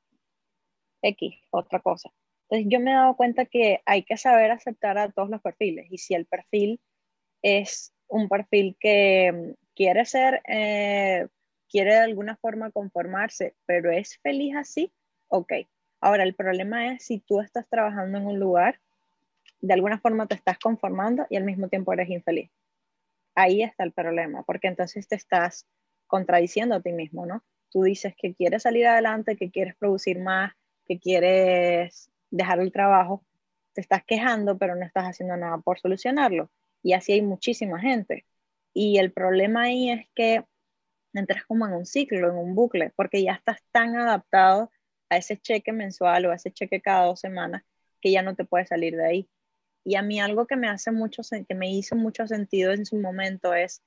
X, 1.00 1.35
otra 1.48 1.80
cosa. 1.80 2.11
Entonces 2.50 2.68
yo 2.70 2.78
me 2.78 2.90
he 2.90 2.94
dado 2.94 3.16
cuenta 3.16 3.46
que 3.46 3.80
hay 3.87 4.02
que 4.02 4.18
saber 4.18 4.50
aceptar 4.50 4.98
a 4.98 5.11
todos 5.11 5.30
los 5.30 5.40
perfiles 5.40 5.87
y 5.90 5.96
si 5.96 6.12
el 6.12 6.26
perfil 6.26 6.78
es 7.40 7.94
un 8.07 8.28
perfil 8.28 8.76
que 8.78 9.54
quiere 9.74 10.04
ser, 10.04 10.42
eh, 10.46 11.26
quiere 11.70 11.94
de 11.94 12.00
alguna 12.00 12.37
forma 12.37 12.70
conformarse, 12.70 13.54
pero 13.64 13.90
es 13.90 14.18
feliz 14.22 14.57
así, 14.57 14.92
ok, 15.28 15.54
Ahora, 16.05 16.23
el 16.25 16.35
problema 16.35 16.93
es 16.93 17.07
si 17.07 17.21
tú 17.21 17.40
estás 17.40 17.67
trabajando 17.67 18.19
en 18.19 18.27
un 18.27 18.38
lugar, 18.38 18.79
de 19.62 19.73
alguna 19.73 19.99
forma 19.99 20.27
te 20.27 20.35
estás 20.35 20.59
conformando 20.59 21.27
y 21.31 21.37
al 21.37 21.45
mismo 21.45 21.69
tiempo 21.69 21.95
eres 21.95 22.11
infeliz. 22.11 22.51
Ahí 23.35 23.62
está 23.62 23.85
el 23.85 23.93
problema, 23.93 24.43
porque 24.43 24.69
entonces 24.69 25.09
te 25.09 25.14
estás 25.14 25.67
contradiciendo 26.07 26.75
a 26.75 26.83
ti 26.83 26.93
mismo, 26.93 27.25
¿no? 27.25 27.43
Tú 27.71 27.85
dices 27.85 28.14
que 28.19 28.35
quieres 28.35 28.64
salir 28.64 28.87
adelante, 28.87 29.35
que 29.35 29.51
quieres 29.51 29.77
producir 29.77 30.19
más, 30.19 30.53
que 30.85 30.99
quieres 30.99 32.11
dejar 32.31 32.61
el 32.61 32.71
trabajo, 32.71 33.25
te 33.73 33.81
estás 33.81 34.05
quejando, 34.05 34.59
pero 34.59 34.77
no 34.77 34.85
estás 34.85 35.05
haciendo 35.05 35.38
nada 35.38 35.57
por 35.57 35.79
solucionarlo. 35.79 36.51
Y 36.83 36.93
así 36.93 37.12
hay 37.12 37.23
muchísima 37.23 37.81
gente. 37.81 38.27
Y 38.75 38.99
el 38.99 39.11
problema 39.11 39.62
ahí 39.62 39.90
es 39.90 40.07
que 40.14 40.45
entras 41.14 41.47
como 41.47 41.67
en 41.67 41.73
un 41.73 41.87
ciclo, 41.87 42.29
en 42.29 42.37
un 42.37 42.55
bucle, 42.55 42.93
porque 42.95 43.23
ya 43.23 43.33
estás 43.33 43.62
tan 43.73 43.97
adaptado 43.97 44.71
a 45.14 45.18
ese 45.18 45.37
cheque 45.37 45.72
mensual 45.72 46.27
o 46.27 46.33
a 46.33 46.37
ese 46.37 46.53
cheque 46.53 46.81
cada 46.81 47.07
dos 47.07 47.20
semanas 47.20 47.62
que 48.00 48.11
ya 48.12 48.22
no 48.22 48.35
te 48.35 48.44
puedes 48.44 48.68
salir 48.68 48.96
de 48.96 49.07
ahí. 49.07 49.31
Y 49.85 49.96
a 49.96 50.03
mí 50.03 50.20
algo 50.20 50.46
que 50.46 50.57
me 50.57 50.68
hace 50.68 50.90
mucho, 50.92 51.22
que 51.46 51.55
me 51.55 51.70
hizo 51.70 51.96
mucho 51.96 52.27
sentido 52.27 52.72
en 52.72 52.87
su 52.87 52.96
momento 52.96 53.55
es 53.55 53.83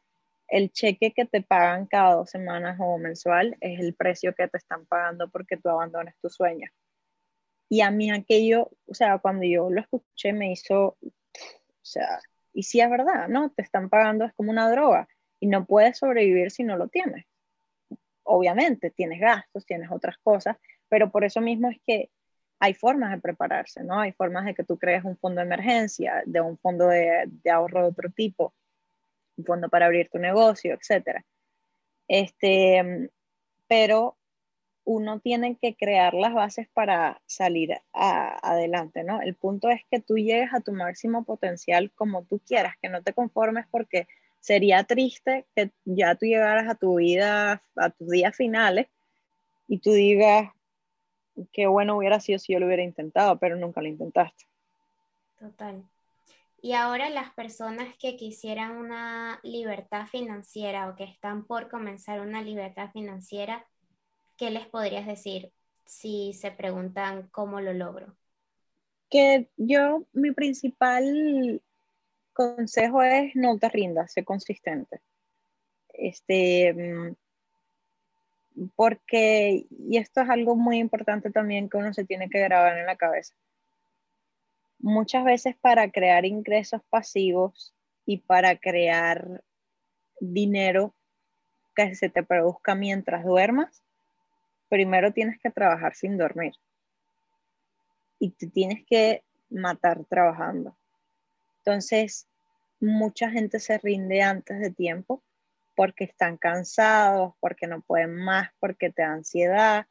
el 0.48 0.72
cheque 0.72 1.12
que 1.14 1.26
te 1.26 1.42
pagan 1.42 1.86
cada 1.88 2.16
dos 2.16 2.30
semanas 2.30 2.78
o 2.80 2.98
mensual 2.98 3.58
es 3.60 3.80
el 3.80 3.94
precio 3.94 4.34
que 4.34 4.48
te 4.48 4.58
están 4.58 4.86
pagando 4.86 5.30
porque 5.30 5.58
tú 5.58 5.70
abandones 5.70 6.16
tu 6.22 6.30
sueño. 6.30 6.70
Y 7.70 7.82
a 7.82 7.92
mí 7.92 8.12
aquello, 8.12 8.72
o 8.88 8.94
sea, 8.94 9.18
cuando 9.18 9.46
yo 9.46 9.70
lo 9.70 9.82
escuché 9.82 10.32
me 10.34 10.52
hizo, 10.52 10.98
o 11.02 11.82
sea, 11.82 12.20
y 12.54 12.64
si 12.64 12.80
es 12.80 12.90
verdad, 12.90 13.28
¿no? 13.28 13.52
Te 13.52 13.62
están 13.62 13.90
pagando, 13.90 14.26
es 14.26 14.34
como 14.34 14.52
una 14.52 14.72
droga 14.72 15.08
y 15.40 15.48
no 15.48 15.66
puedes 15.66 15.98
sobrevivir 15.98 16.50
si 16.52 16.64
no 16.64 16.78
lo 16.78 16.88
tienes. 16.88 17.26
Obviamente, 18.24 18.90
tienes 18.90 19.20
gastos, 19.20 19.66
tienes 19.66 19.92
otras 19.92 20.18
cosas, 20.20 20.58
pero 20.90 21.12
por 21.12 21.24
eso 21.24 21.42
mismo 21.42 21.70
es 21.70 21.80
que 21.86 22.10
hay 22.60 22.74
formas 22.74 23.12
de 23.12 23.20
prepararse, 23.20 23.84
¿no? 23.84 24.00
Hay 24.00 24.14
formas 24.14 24.46
de 24.46 24.56
que 24.56 24.64
tú 24.64 24.78
crees 24.78 25.04
un 25.04 25.18
fondo 25.18 25.42
de 25.42 25.48
emergencia, 25.48 26.24
de 26.26 26.42
un 26.42 26.58
fondo 26.58 26.88
de, 26.88 27.30
ahorro 27.52 27.84
de 27.84 27.88
otro 27.90 28.10
tipo, 28.10 28.54
un 29.38 29.46
fondo 29.46 29.70
para 29.70 29.86
abrir 29.86 30.10
tu 30.10 30.18
negocio, 30.18 30.76
etc. 30.76 31.24
Este, 32.08 33.10
pero 33.68 34.18
uno 34.86 35.20
tiene 35.20 35.58
que 35.58 35.76
crear 35.76 36.14
las 36.14 36.34
bases 36.34 36.68
para 36.70 37.22
salir 37.26 37.76
adelante, 37.94 39.04
¿no? 39.04 39.22
El 39.22 39.36
punto 39.36 39.70
es 39.70 39.82
que 39.92 40.00
tú 40.00 40.16
llegues 40.16 40.54
a 40.54 40.62
tu 40.62 40.72
máximo 40.72 41.26
potencial 41.26 41.92
como 41.94 42.24
tú 42.24 42.40
quieras, 42.40 42.76
que 42.82 42.90
no 42.90 43.04
te 43.04 43.14
conformes 43.14 43.66
porque 43.70 44.08
sería 44.40 44.86
triste 44.86 45.46
que 45.56 45.72
ya 45.84 46.16
tú 46.16 46.26
llegaras 46.26 46.70
a 46.70 46.76
tu 46.76 46.96
vida, 46.96 47.62
a 47.76 47.90
tus 47.90 48.10
días 48.10 48.36
finales 48.36 48.88
y 49.68 49.80
tú 49.80 49.92
digas, 49.92 50.52
qué 51.52 51.68
bueno 51.68 51.98
hubiera 51.98 52.20
sido 52.20 52.40
si 52.40 52.54
yo 52.54 52.60
lo 52.60 52.66
hubiera 52.66 52.84
intentado, 52.84 53.38
pero 53.38 53.56
nunca 53.56 53.82
lo 53.82 53.88
intentaste. 53.88 54.46
Total. 55.40 55.84
Y 56.62 56.74
ahora 56.74 57.10
las 57.10 57.32
personas 57.34 57.96
que 58.00 58.18
quisieran 58.18 58.78
una 58.78 59.40
libertad 59.44 60.08
financiera 60.08 60.90
o 60.90 60.96
que 60.96 61.04
están 61.04 61.46
por 61.46 61.70
comenzar 61.70 62.20
una 62.20 62.42
libertad 62.42 62.92
financiera, 62.92 63.66
¿qué 64.38 64.50
les 64.50 64.68
podrías 64.68 65.06
decir 65.06 65.52
si 65.86 66.34
se 66.34 66.52
preguntan 66.52 67.28
cómo 67.32 67.62
lo 67.62 67.74
logro? 67.74 68.16
Que 69.10 69.48
yo, 69.56 70.04
mi 70.14 70.32
principal 70.32 71.62
consejo 72.34 73.02
es 73.02 73.36
no 73.36 73.58
te 73.58 73.70
rindas, 73.70 74.12
sé 74.12 74.26
consistente. 74.26 75.00
Este, 75.94 76.74
mm, 76.74 77.16
porque, 78.76 79.66
y 79.70 79.98
esto 79.98 80.22
es 80.22 80.30
algo 80.30 80.56
muy 80.56 80.78
importante 80.78 81.30
también 81.30 81.70
que 81.70 81.78
uno 81.78 81.94
se 81.94 82.06
tiene 82.06 82.30
que 82.30 82.40
grabar 82.40 82.78
en 82.78 82.86
la 82.86 82.96
cabeza. 82.96 83.34
Muchas 84.80 85.24
veces 85.24 85.56
para 85.56 85.92
crear 85.92 86.26
ingresos 86.26 86.82
pasivos 86.90 87.74
y 88.06 88.18
para 88.18 88.58
crear 88.58 89.44
dinero 90.20 90.94
que 91.76 91.94
se 91.96 92.10
te 92.10 92.24
produzca 92.24 92.74
mientras 92.74 93.24
duermas, 93.24 93.84
primero 94.70 95.14
tienes 95.14 95.40
que 95.40 95.52
trabajar 95.52 95.96
sin 95.96 96.18
dormir. 96.18 96.54
Y 98.20 98.32
te 98.32 98.48
tienes 98.48 98.86
que 98.86 99.24
matar 99.50 100.04
trabajando. 100.06 100.76
Entonces, 101.60 102.28
mucha 102.80 103.30
gente 103.30 103.60
se 103.60 103.78
rinde 103.78 104.22
antes 104.22 104.60
de 104.60 104.72
tiempo 104.72 105.22
porque 105.78 106.06
están 106.06 106.38
cansados, 106.38 107.36
porque 107.40 107.68
no 107.68 107.82
pueden 107.82 108.16
más, 108.16 108.50
porque 108.60 108.90
te 108.90 109.04
da 109.04 109.14
ansiedad. 109.14 109.86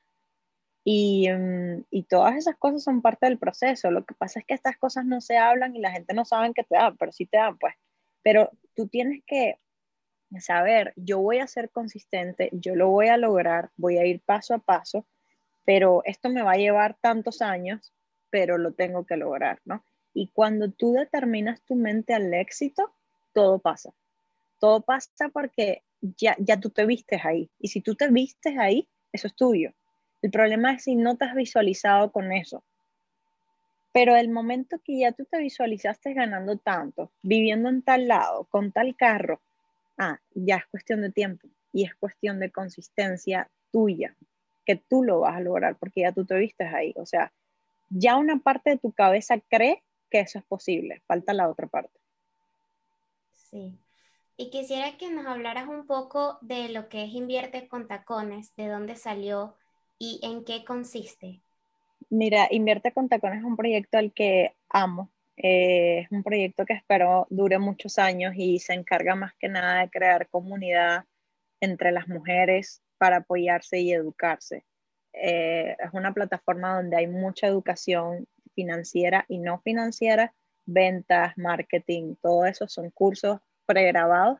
Y, 0.84 1.28
mm, 1.30 1.84
y, 1.90 2.02
todas 2.04 2.34
esas 2.36 2.56
cosas 2.56 2.82
son 2.82 3.02
parte 3.02 3.26
del 3.26 3.38
proceso. 3.38 3.92
Lo 3.92 4.04
que 4.04 4.14
pasa 4.14 4.40
es 4.40 4.46
que 4.46 4.54
estas 4.54 4.76
cosas 4.78 5.06
no 5.06 5.20
se 5.20 5.38
hablan 5.38 5.76
y 5.76 5.80
la 5.80 5.92
gente 5.92 6.12
no 6.12 6.24
sabe 6.24 6.52
que 6.54 6.64
te 6.64 6.74
dan, 6.74 6.96
pero 6.96 7.12
sí 7.12 7.26
te 7.26 7.38
dan, 7.38 7.56
pues. 7.58 7.74
Pero 8.22 8.50
tú 8.74 8.88
tienes 8.88 9.22
que 9.26 9.60
saber, 10.40 10.92
yo 10.96 11.20
voy 11.20 11.38
a 11.38 11.46
ser 11.46 11.70
consistente, 11.70 12.50
yo 12.52 12.74
lo 12.74 12.88
voy 12.88 13.06
a 13.08 13.16
lograr, 13.16 13.70
voy 13.76 13.98
a 13.98 14.06
ir 14.06 14.20
paso 14.22 14.54
a 14.54 14.58
paso, 14.58 15.06
pero 15.64 16.02
esto 16.04 16.30
me 16.30 16.42
va 16.42 16.52
a 16.52 16.56
llevar 16.56 16.96
tantos 17.00 17.42
años, 17.42 17.94
pero 18.30 18.58
lo 18.58 18.72
tengo 18.74 19.06
que 19.06 19.16
lograr, 19.16 19.60
¿no? 19.64 19.84
Y 20.12 20.30
cuando 20.32 20.72
tú 20.72 20.94
determinas 20.94 21.62
tu 21.62 21.76
mente 21.76 22.12
al 22.12 22.34
éxito, 22.34 22.92
todo 23.32 23.60
pasa 23.60 23.94
todo 24.58 24.82
pasa 24.82 25.28
porque 25.32 25.82
ya, 26.00 26.36
ya 26.38 26.58
tú 26.58 26.70
te 26.70 26.86
vistes 26.86 27.24
ahí. 27.24 27.50
Y 27.58 27.68
si 27.68 27.80
tú 27.80 27.94
te 27.94 28.08
vistes 28.08 28.56
ahí, 28.58 28.88
eso 29.12 29.26
es 29.26 29.34
tuyo. 29.34 29.72
El 30.22 30.30
problema 30.30 30.72
es 30.72 30.84
si 30.84 30.96
no 30.96 31.16
te 31.16 31.24
has 31.24 31.34
visualizado 31.34 32.10
con 32.12 32.32
eso. 32.32 32.64
Pero 33.92 34.14
el 34.16 34.28
momento 34.28 34.78
que 34.84 34.98
ya 34.98 35.12
tú 35.12 35.24
te 35.24 35.38
visualizaste 35.38 36.12
ganando 36.12 36.58
tanto, 36.58 37.12
viviendo 37.22 37.68
en 37.68 37.82
tal 37.82 38.08
lado, 38.08 38.44
con 38.50 38.72
tal 38.72 38.94
carro, 38.96 39.40
ah, 39.96 40.20
ya 40.34 40.56
es 40.56 40.66
cuestión 40.66 41.00
de 41.00 41.10
tiempo 41.10 41.48
y 41.72 41.84
es 41.84 41.94
cuestión 41.94 42.38
de 42.38 42.50
consistencia 42.50 43.50
tuya, 43.72 44.14
que 44.64 44.76
tú 44.76 45.02
lo 45.02 45.20
vas 45.20 45.36
a 45.36 45.40
lograr 45.40 45.76
porque 45.76 46.02
ya 46.02 46.12
tú 46.12 46.26
te 46.26 46.36
viste 46.36 46.64
ahí. 46.64 46.92
O 46.96 47.06
sea, 47.06 47.32
ya 47.88 48.16
una 48.16 48.38
parte 48.38 48.70
de 48.70 48.78
tu 48.78 48.92
cabeza 48.92 49.38
cree 49.48 49.82
que 50.10 50.20
eso 50.20 50.38
es 50.38 50.44
posible, 50.44 51.02
falta 51.06 51.32
la 51.32 51.48
otra 51.48 51.66
parte. 51.66 51.98
Sí. 53.32 53.78
Y 54.38 54.50
quisiera 54.50 54.98
que 54.98 55.10
nos 55.10 55.26
hablaras 55.26 55.66
un 55.66 55.86
poco 55.86 56.38
de 56.42 56.68
lo 56.68 56.88
que 56.88 57.04
es 57.04 57.14
Invierte 57.14 57.68
con 57.68 57.88
Tacones, 57.88 58.54
de 58.56 58.68
dónde 58.68 58.94
salió 58.96 59.54
y 59.98 60.20
en 60.22 60.44
qué 60.44 60.62
consiste. 60.62 61.40
Mira, 62.10 62.46
Invierte 62.50 62.92
con 62.92 63.08
Tacones 63.08 63.38
es 63.38 63.44
un 63.44 63.56
proyecto 63.56 63.96
al 63.96 64.12
que 64.12 64.54
amo. 64.68 65.10
Eh, 65.38 66.00
es 66.00 66.12
un 66.12 66.22
proyecto 66.22 66.66
que 66.66 66.74
espero 66.74 67.26
dure 67.30 67.58
muchos 67.58 67.98
años 67.98 68.34
y 68.36 68.58
se 68.58 68.74
encarga 68.74 69.14
más 69.14 69.34
que 69.34 69.48
nada 69.48 69.80
de 69.80 69.90
crear 69.90 70.28
comunidad 70.28 71.04
entre 71.60 71.90
las 71.90 72.06
mujeres 72.06 72.82
para 72.98 73.18
apoyarse 73.18 73.78
y 73.78 73.92
educarse. 73.92 74.64
Eh, 75.14 75.76
es 75.78 75.90
una 75.94 76.12
plataforma 76.12 76.76
donde 76.76 76.96
hay 76.96 77.06
mucha 77.06 77.46
educación 77.46 78.26
financiera 78.54 79.24
y 79.28 79.38
no 79.38 79.60
financiera, 79.60 80.34
ventas, 80.66 81.36
marketing, 81.38 82.16
todo 82.20 82.44
eso 82.44 82.68
son 82.68 82.90
cursos 82.90 83.40
pregrabados, 83.66 84.38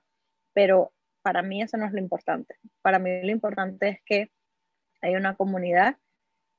pero 0.55 0.93
para 1.23 1.43
mí 1.43 1.63
eso 1.63 1.77
no 1.77 1.87
es 1.87 1.93
lo 1.93 1.99
importante. 1.99 2.57
Para 2.83 2.99
mí 2.99 3.23
lo 3.23 3.33
importante 3.33 3.89
es 3.89 3.99
que 4.05 4.31
hay 5.03 5.15
una 5.17 5.37
comunidad 5.37 5.97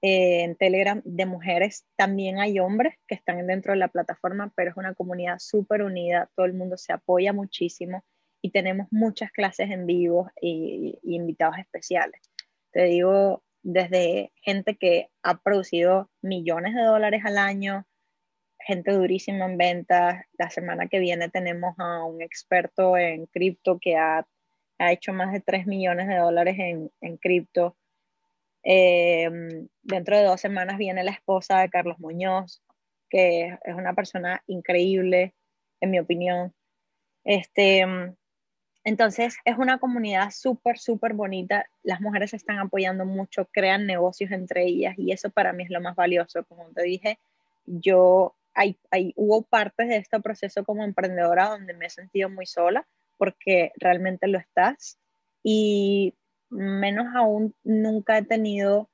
eh, 0.01 0.43
en 0.43 0.55
Telegram 0.55 1.01
de 1.05 1.25
mujeres, 1.25 1.85
también 1.95 2.39
hay 2.39 2.59
hombres 2.59 2.95
que 3.07 3.15
están 3.15 3.47
dentro 3.47 3.73
de 3.73 3.79
la 3.79 3.87
plataforma, 3.87 4.53
pero 4.55 4.69
es 4.69 4.77
una 4.77 4.93
comunidad 4.93 5.39
súper 5.39 5.81
unida, 5.81 6.29
todo 6.35 6.45
el 6.45 6.53
mundo 6.53 6.77
se 6.77 6.93
apoya 6.93 7.33
muchísimo 7.33 8.03
y 8.41 8.51
tenemos 8.51 8.87
muchas 8.91 9.31
clases 9.31 9.71
en 9.71 9.87
vivo 9.87 10.29
y, 10.39 10.99
invitados 11.03 11.57
especiales. 11.57 12.21
Te 12.71 12.83
digo, 12.83 13.43
desde 13.63 14.31
gente 14.35 14.75
que 14.75 15.09
ha 15.23 15.39
producido 15.41 16.11
millones 16.21 16.75
de 16.75 16.83
dólares 16.83 17.23
al 17.25 17.39
año, 17.39 17.87
gente 18.59 18.91
durísima 18.91 19.45
en 19.45 19.57
ventas. 19.57 20.25
La 20.37 20.49
semana 20.49 20.87
que 20.87 20.99
viene 20.99 21.29
tenemos 21.29 21.75
a 21.77 22.03
un 22.03 22.21
experto 22.21 22.97
en 22.97 23.25
cripto 23.27 23.79
que 23.79 23.95
ha, 23.95 24.27
ha, 24.79 24.91
hecho 24.91 25.13
más 25.13 25.31
de 25.31 25.41
3 25.41 25.67
millones 25.67 26.07
de 26.07 26.17
dólares 26.17 26.55
en, 26.59 26.91
en 27.01 27.17
cripto. 27.17 27.75
Eh, 28.63 29.29
dentro 29.83 30.17
de 30.17 30.23
dos 30.23 30.41
semanas 30.41 30.77
viene 30.77 31.03
la 31.03 31.11
esposa 31.11 31.59
de 31.61 31.69
Carlos 31.69 31.99
Muñoz, 31.99 32.61
que 33.09 33.57
es 33.63 33.75
una 33.75 33.93
persona 33.93 34.43
increíble, 34.47 35.33
en 35.79 35.91
mi 35.91 35.99
opinión. 35.99 36.53
Este, 37.23 37.85
entonces, 38.87 39.35
es 39.43 39.57
una 39.57 39.79
comunidad 39.79 40.31
súper, 40.31 40.77
súper 40.79 41.13
bonita. 41.13 41.65
Las 41.83 41.99
mujeres 41.99 42.29
se 42.29 42.37
están 42.37 42.57
apoyando 42.59 43.05
mucho, 43.05 43.49
crean 43.51 43.85
negocios 43.85 44.31
entre 44.31 44.63
ellas 44.63 44.95
y 44.97 45.11
eso 45.11 45.29
para 45.29 45.51
mí 45.51 45.65
es 45.65 45.69
lo 45.69 45.81
más 45.81 45.93
valioso. 45.93 46.45
Como 46.45 46.69
te 46.69 46.83
dije, 46.83 47.19
yo, 47.65 48.36
hay, 48.57 48.79
hay, 48.89 49.13
hubo 49.15 49.43
partes 49.43 49.87
de 49.87 49.97
este 49.97 50.19
proceso 50.19 50.65
como 50.65 50.83
emprendedora 50.83 51.49
donde 51.49 51.75
me 51.75 51.85
he 51.85 51.89
sentido 51.91 52.27
muy 52.27 52.47
sola 52.47 52.87
porque 53.17 53.71
realmente 53.77 54.27
lo 54.27 54.39
estás 54.39 54.97
y 55.43 56.15
menos 56.49 57.07
aún 57.15 57.53
nunca 57.63 58.17
he 58.17 58.23
tenido, 58.23 58.89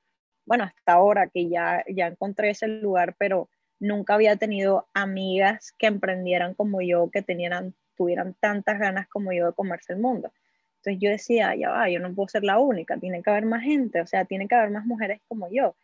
bueno, 0.46 0.66
hasta 0.66 0.94
ahora 0.94 1.28
que 1.28 1.48
ya, 1.48 1.86
ya 1.88 2.08
encontré 2.08 2.50
ese 2.50 2.68
lugar, 2.68 3.16
pero 3.18 3.50
nunca 3.80 4.16
había 4.16 4.36
tenido 4.36 4.88
amigas 4.94 5.74
que 5.78 5.88
emprendieran 5.88 6.56
como 6.56 6.82
yo, 6.82 7.10
que 7.10 7.22
tenían 7.22 7.74
tuvieran 7.96 8.36
tantas 8.42 8.80
ganas 8.80 9.08
como 9.08 9.32
yo 9.32 9.46
de 9.46 9.54
comerse 9.54 9.94
el 9.94 10.00
mundo. 10.00 10.32
Entonces 10.78 11.02
yo 11.02 11.10
decía, 11.10 11.56
ya 11.56 11.70
va, 11.70 11.90
yo 11.90 12.00
no 12.00 12.14
puedo 12.14 12.28
ser 12.28 12.44
la 12.44 12.60
única, 12.60 12.98
tiene 12.98 13.24
que 13.24 13.30
haber 13.30 13.46
más 13.46 13.64
gente, 13.64 14.02
o 14.02 14.08
sea, 14.08 14.26
tiene 14.26 14.48
que 14.48 14.56
haber 14.56 14.72
más 14.72 14.86
mujeres 14.86 15.22
como 15.30 15.50
yo. 15.50 15.76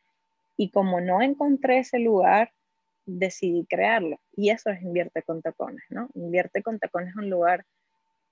Y 0.58 0.72
como 0.72 1.00
no 1.00 1.22
encontré 1.22 1.80
ese 1.80 2.00
lugar, 2.00 2.52
decidí 3.06 3.66
crearlo. 3.66 4.20
Y 4.36 4.50
eso 4.50 4.70
es 4.70 4.82
Invierte 4.82 5.24
con 5.24 5.42
Tacones, 5.42 5.84
¿no? 5.90 6.10
Invierte 6.14 6.64
con 6.64 6.80
Tacones 6.80 7.10
es 7.10 7.16
un 7.16 7.30
lugar 7.30 7.66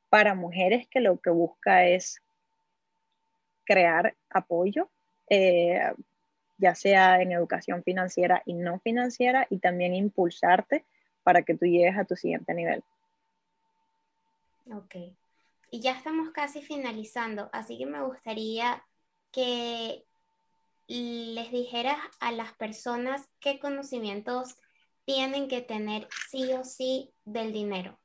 para 0.10 0.36
mujeres 0.36 0.88
que 0.88 1.02
lo 1.02 1.20
que 1.20 1.30
busca 1.30 1.86
es 1.86 2.22
crear 3.66 4.16
apoyo, 4.30 4.90
eh, 5.30 5.82
ya 6.58 6.74
sea 6.74 7.22
en 7.22 7.32
educación 7.32 7.84
financiera 7.84 8.42
y 8.46 8.54
no 8.54 8.80
financiera, 8.80 9.46
y 9.50 9.60
también 9.60 9.94
impulsarte 9.94 10.86
para 11.24 11.44
que 11.44 11.56
tú 11.56 11.66
llegues 11.66 11.98
a 11.98 12.06
tu 12.06 12.16
siguiente 12.16 12.54
nivel. 12.54 12.84
Ok. 14.74 14.96
Y 15.70 15.82
ya 15.82 15.92
estamos 15.92 16.32
casi 16.32 16.62
finalizando, 16.62 17.50
así 17.52 17.78
que 17.78 17.86
me 17.86 18.02
gustaría 18.02 18.84
que 19.32 20.06
les 20.88 21.52
dijeras 21.52 21.98
a 22.20 22.32
las 22.32 22.54
personas 22.54 23.28
qué 23.40 23.60
conocimientos 23.60 24.56
tienen 25.06 25.48
que 25.48 25.62
tener 25.62 26.08
sí 26.30 26.52
o 26.54 26.64
sí 26.64 27.14
del 27.26 27.52
dinero. 27.52 28.00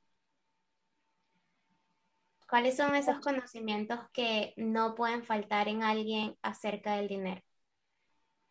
¿Cuáles 2.48 2.76
son 2.76 2.94
esos 2.94 3.20
conocimientos 3.20 3.98
que 4.12 4.52
no 4.56 4.94
pueden 4.94 5.24
faltar 5.24 5.68
en 5.68 5.82
alguien 5.82 6.36
acerca 6.42 6.96
del 6.96 7.08
dinero? 7.08 7.40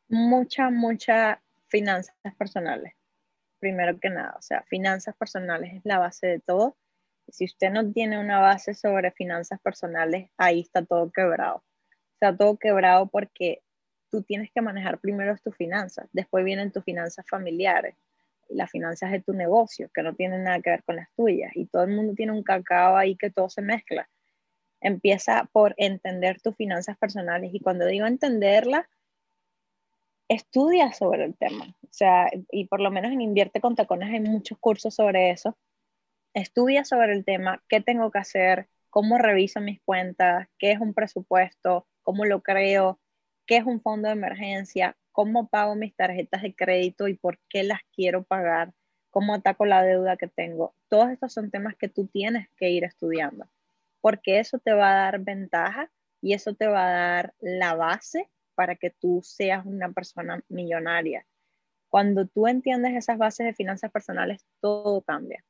Mucha, 0.08 0.70
mucha 0.70 1.42
finanzas 1.68 2.16
personales, 2.38 2.94
primero 3.60 4.00
que 4.00 4.10
nada. 4.10 4.36
O 4.38 4.42
sea, 4.42 4.64
finanzas 4.64 5.16
personales 5.16 5.74
es 5.76 5.82
la 5.84 6.00
base 6.00 6.28
de 6.28 6.40
todo 6.40 6.76
si 7.32 7.46
usted 7.46 7.72
no 7.72 7.92
tiene 7.92 8.20
una 8.20 8.40
base 8.40 8.74
sobre 8.74 9.12
finanzas 9.12 9.60
personales, 9.62 10.30
ahí 10.38 10.62
está 10.62 10.86
todo 10.86 11.12
quebrado. 11.12 11.64
Está 12.14 12.36
todo 12.36 12.58
quebrado 12.58 13.08
porque 13.08 13.64
tú 14.12 14.24
tienes 14.24 14.52
que 14.52 14.62
manejar 14.62 15.00
primero 15.00 15.36
tus 15.44 15.56
finanzas, 15.56 16.08
después 16.12 16.46
vienen 16.46 16.72
tus 16.72 16.84
finanzas 16.84 17.26
familiares, 17.30 17.96
las 18.50 18.70
finanzas 18.70 19.12
de 19.12 19.22
tu 19.22 19.34
negocio, 19.34 19.90
que 19.94 20.04
no 20.04 20.14
tienen 20.14 20.44
nada 20.44 20.62
que 20.62 20.72
ver 20.72 20.84
con 20.84 20.98
las 20.98 21.10
tuyas, 21.16 21.52
y 21.56 21.66
todo 21.66 21.84
el 21.84 21.96
mundo 21.96 22.14
tiene 22.14 22.34
un 22.34 22.44
cacao 22.44 22.98
ahí 22.98 23.16
que 23.16 23.32
todo 23.32 23.50
se 23.50 23.62
mezcla. 23.62 24.10
Empieza 24.82 25.50
por 25.54 25.74
entender 25.78 26.42
tus 26.42 26.56
finanzas 26.56 26.98
personales, 26.98 27.52
y 27.54 27.60
cuando 27.60 27.86
digo 27.86 28.06
entenderla, 28.06 28.90
estudia 30.28 30.92
sobre 30.94 31.26
el 31.26 31.36
tema. 31.36 31.76
O 31.84 31.94
sea, 31.94 32.30
y 32.52 32.66
por 32.66 32.80
lo 32.82 32.92
menos 32.92 33.12
en 33.12 33.22
Invierte 33.22 33.62
con 33.62 33.76
Tacones 33.76 34.10
hay 34.14 34.20
muchos 34.20 34.58
cursos 34.60 34.94
sobre 34.94 35.32
eso 35.32 35.58
estudia 36.34 36.86
sobre 36.86 37.14
el 37.14 37.26
tema, 37.26 37.64
qué 37.68 37.82
tengo 37.82 38.12
que 38.12 38.20
hacer, 38.20 38.70
cómo 38.90 39.18
reviso 39.18 39.62
mis 39.62 39.82
cuentas, 39.82 40.48
qué 40.58 40.72
es 40.72 40.80
un 40.80 40.94
presupuesto, 40.94 41.88
cómo 42.04 42.26
lo 42.26 42.42
creo, 42.42 43.00
qué 43.52 43.58
es 43.58 43.66
un 43.66 43.82
fondo 43.82 44.08
de 44.08 44.14
emergencia, 44.14 44.96
cómo 45.12 45.50
pago 45.50 45.76
mis 45.76 45.94
tarjetas 45.94 46.42
de 46.42 46.56
crédito 46.56 47.10
y 47.10 47.16
por 47.16 47.38
qué 47.50 47.64
las 47.64 47.82
quiero 47.94 48.24
pagar, 48.24 48.74
cómo 49.10 49.34
ataco 49.34 49.66
la 49.66 49.84
deuda 49.84 50.16
que 50.16 50.30
tengo. 50.30 50.74
Todos 50.88 51.10
estos 51.10 51.34
son 51.34 51.52
temas 51.52 51.76
que 51.76 51.90
tú 51.90 52.08
tienes 52.08 52.48
que 52.56 52.70
ir 52.70 52.86
estudiando, 52.86 53.50
porque 54.00 54.40
eso 54.40 54.58
te 54.60 54.72
va 54.72 54.94
a 54.94 54.96
dar 54.96 55.20
ventaja 55.20 55.92
y 56.22 56.32
eso 56.32 56.54
te 56.54 56.68
va 56.68 56.88
a 56.88 56.92
dar 56.92 57.34
la 57.42 57.76
base 57.76 58.30
para 58.56 58.78
que 58.78 58.90
tú 58.90 59.20
seas 59.22 59.66
una 59.66 59.92
persona 59.92 60.42
millonaria. 60.48 61.28
Cuando 61.90 62.28
tú 62.28 62.48
entiendes 62.48 62.94
esas 62.96 63.18
bases 63.18 63.46
de 63.48 63.54
finanzas 63.54 63.92
personales, 63.92 64.46
todo 64.62 65.02
cambia. 65.02 65.44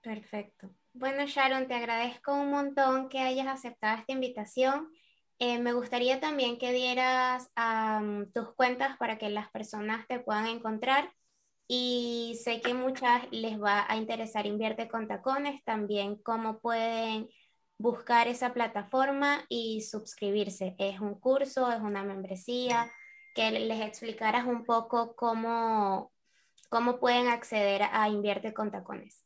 Perfecto. 0.00 0.74
Bueno, 0.94 1.26
Sharon, 1.26 1.68
te 1.68 1.74
agradezco 1.74 2.32
un 2.32 2.50
montón 2.50 3.10
que 3.10 3.18
hayas 3.18 3.48
aceptado 3.48 3.98
esta 3.98 4.12
invitación. 4.12 4.88
Eh, 5.38 5.58
me 5.58 5.72
gustaría 5.72 6.20
también 6.20 6.58
que 6.58 6.72
dieras 6.72 7.50
tus 8.32 8.54
cuentas 8.54 8.96
para 8.98 9.18
que 9.18 9.28
las 9.30 9.50
personas 9.50 10.06
te 10.06 10.20
puedan 10.20 10.46
encontrar. 10.46 11.12
Y 11.66 12.38
sé 12.44 12.60
que 12.60 12.74
muchas 12.74 13.22
les 13.30 13.60
va 13.60 13.86
a 13.88 13.96
interesar 13.96 14.46
Invierte 14.46 14.88
con 14.88 15.08
Tacones, 15.08 15.64
también 15.64 16.16
cómo 16.16 16.60
pueden 16.60 17.28
buscar 17.78 18.28
esa 18.28 18.52
plataforma 18.52 19.44
y 19.48 19.80
suscribirse. 19.80 20.74
Es 20.78 21.00
un 21.00 21.18
curso, 21.18 21.70
es 21.72 21.80
una 21.80 22.04
membresía, 22.04 22.90
que 23.34 23.50
les 23.50 23.80
explicaras 23.80 24.46
un 24.46 24.64
poco 24.64 25.16
cómo, 25.16 26.12
cómo 26.68 27.00
pueden 27.00 27.28
acceder 27.28 27.82
a 27.90 28.08
Invierte 28.08 28.54
con 28.54 28.70
Tacones. 28.70 29.23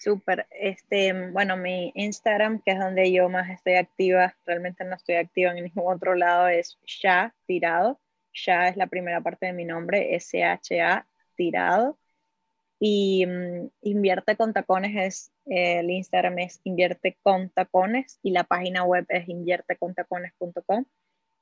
Súper. 0.00 0.46
Este, 0.50 1.12
bueno, 1.30 1.58
mi 1.58 1.92
Instagram, 1.94 2.62
que 2.62 2.72
es 2.72 2.78
donde 2.78 3.12
yo 3.12 3.28
más 3.28 3.50
estoy 3.50 3.74
activa, 3.74 4.34
realmente 4.46 4.82
no 4.84 4.96
estoy 4.96 5.16
activa 5.16 5.50
en 5.50 5.62
ningún 5.62 5.92
otro 5.92 6.14
lado, 6.14 6.48
es 6.48 6.78
Sha 6.86 7.34
Tirado. 7.46 8.00
Sha 8.32 8.68
es 8.68 8.78
la 8.78 8.86
primera 8.86 9.20
parte 9.20 9.46
de 9.46 9.52
mi 9.52 9.66
nombre, 9.66 10.14
S-H-A 10.16 11.06
Tirado. 11.36 11.98
Y 12.78 13.26
mm, 13.26 13.68
Invierte 13.82 14.36
con 14.36 14.54
Tacones 14.54 14.96
es, 14.96 15.32
el 15.44 15.90
Instagram 15.90 16.38
es 16.38 16.60
Invierte 16.64 17.18
con 17.22 17.50
Tacones 17.50 18.18
y 18.22 18.30
la 18.30 18.44
página 18.44 18.84
web 18.84 19.04
es 19.10 19.28
inviertecontacones.com. 19.28 20.86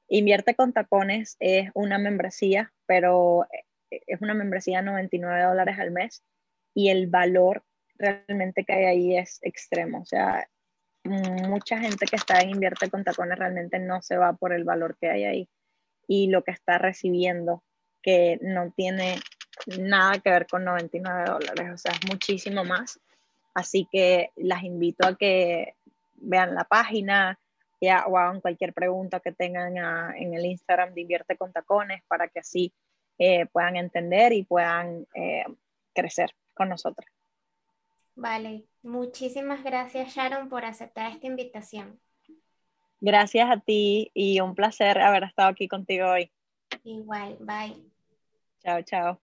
Invierte 0.09 0.57
con 0.57 0.73
Tacones 0.73 1.37
es 1.39 1.71
una 1.75 1.99
membresía, 1.99 2.73
pero 2.87 3.47
eh, 3.91 4.03
es 4.09 4.21
una 4.21 4.35
membresía 4.35 4.79
de 4.79 4.87
99 4.87 5.43
dólares 5.45 5.79
al 5.79 5.93
mes 5.93 6.25
y 6.75 6.89
el 6.91 7.07
valor 7.07 7.63
realmente 7.99 8.65
que 8.65 8.73
hay 8.73 8.85
ahí 8.85 9.17
es 9.17 9.39
extremo. 9.43 10.01
O 10.01 10.05
sea, 10.05 10.49
mucha 11.05 11.79
gente 11.79 12.07
que 12.07 12.17
está 12.17 12.41
en 12.41 12.51
Invierte 12.51 12.91
con 12.91 13.05
Tacones 13.05 13.39
realmente 13.39 13.79
no 13.79 14.03
se 14.03 14.17
va 14.17 14.33
por 14.33 14.53
el 14.53 14.65
valor 14.65 14.97
que 15.01 15.11
hay 15.11 15.25
ahí 15.25 15.49
y 16.07 16.29
lo 16.29 16.43
que 16.43 16.53
está 16.53 16.79
recibiendo, 16.79 17.63
que 18.03 18.39
no 18.41 18.73
tiene 18.73 19.17
nada 19.79 20.19
que 20.19 20.31
ver 20.31 20.47
con 20.47 20.65
99 20.65 21.25
dólares, 21.27 21.71
o 21.75 21.77
sea, 21.77 21.93
es 21.93 22.09
muchísimo 22.09 22.65
más. 22.65 22.99
Así 23.55 23.87
que 23.91 24.31
las 24.37 24.63
invito 24.63 25.07
a 25.07 25.17
que 25.17 25.75
vean 26.15 26.55
la 26.55 26.65
página 26.65 27.39
ya, 27.81 28.07
o 28.07 28.19
hagan 28.19 28.41
cualquier 28.41 28.73
pregunta 28.73 29.21
que 29.21 29.33
tengan 29.33 29.77
en 30.17 30.35
el 30.35 30.47
Instagram 30.47 30.95
de 30.95 31.03
Invierte 31.03 31.37
con 31.37 31.53
Tacones 31.53 32.03
para 32.09 32.29
que 32.29 32.41
así 32.41 32.73
eh, 33.19 33.47
puedan 33.47 33.77
entender 33.77 34.33
y 34.33 34.45
puedan 34.45 35.07
eh, 35.15 35.45
crecer 35.95 36.31
con 36.55 36.69
nosotros. 36.69 37.07
Vale, 38.19 38.65
muchísimas 38.83 39.63
gracias 39.63 40.13
Sharon 40.13 40.49
por 40.49 40.65
aceptar 40.65 41.13
esta 41.13 41.29
invitación. 41.29 42.01
Gracias 43.01 43.49
a 43.49 43.61
ti 43.61 44.11
y 44.13 44.41
un 44.41 44.57
placer 44.57 44.99
haber 44.99 45.23
estado 45.23 45.51
aquí 45.51 45.69
contigo 45.69 46.09
hoy. 46.09 46.33
Igual, 46.83 47.37
bye. 47.39 47.77
Chao, 48.61 48.83
chao. 48.83 49.28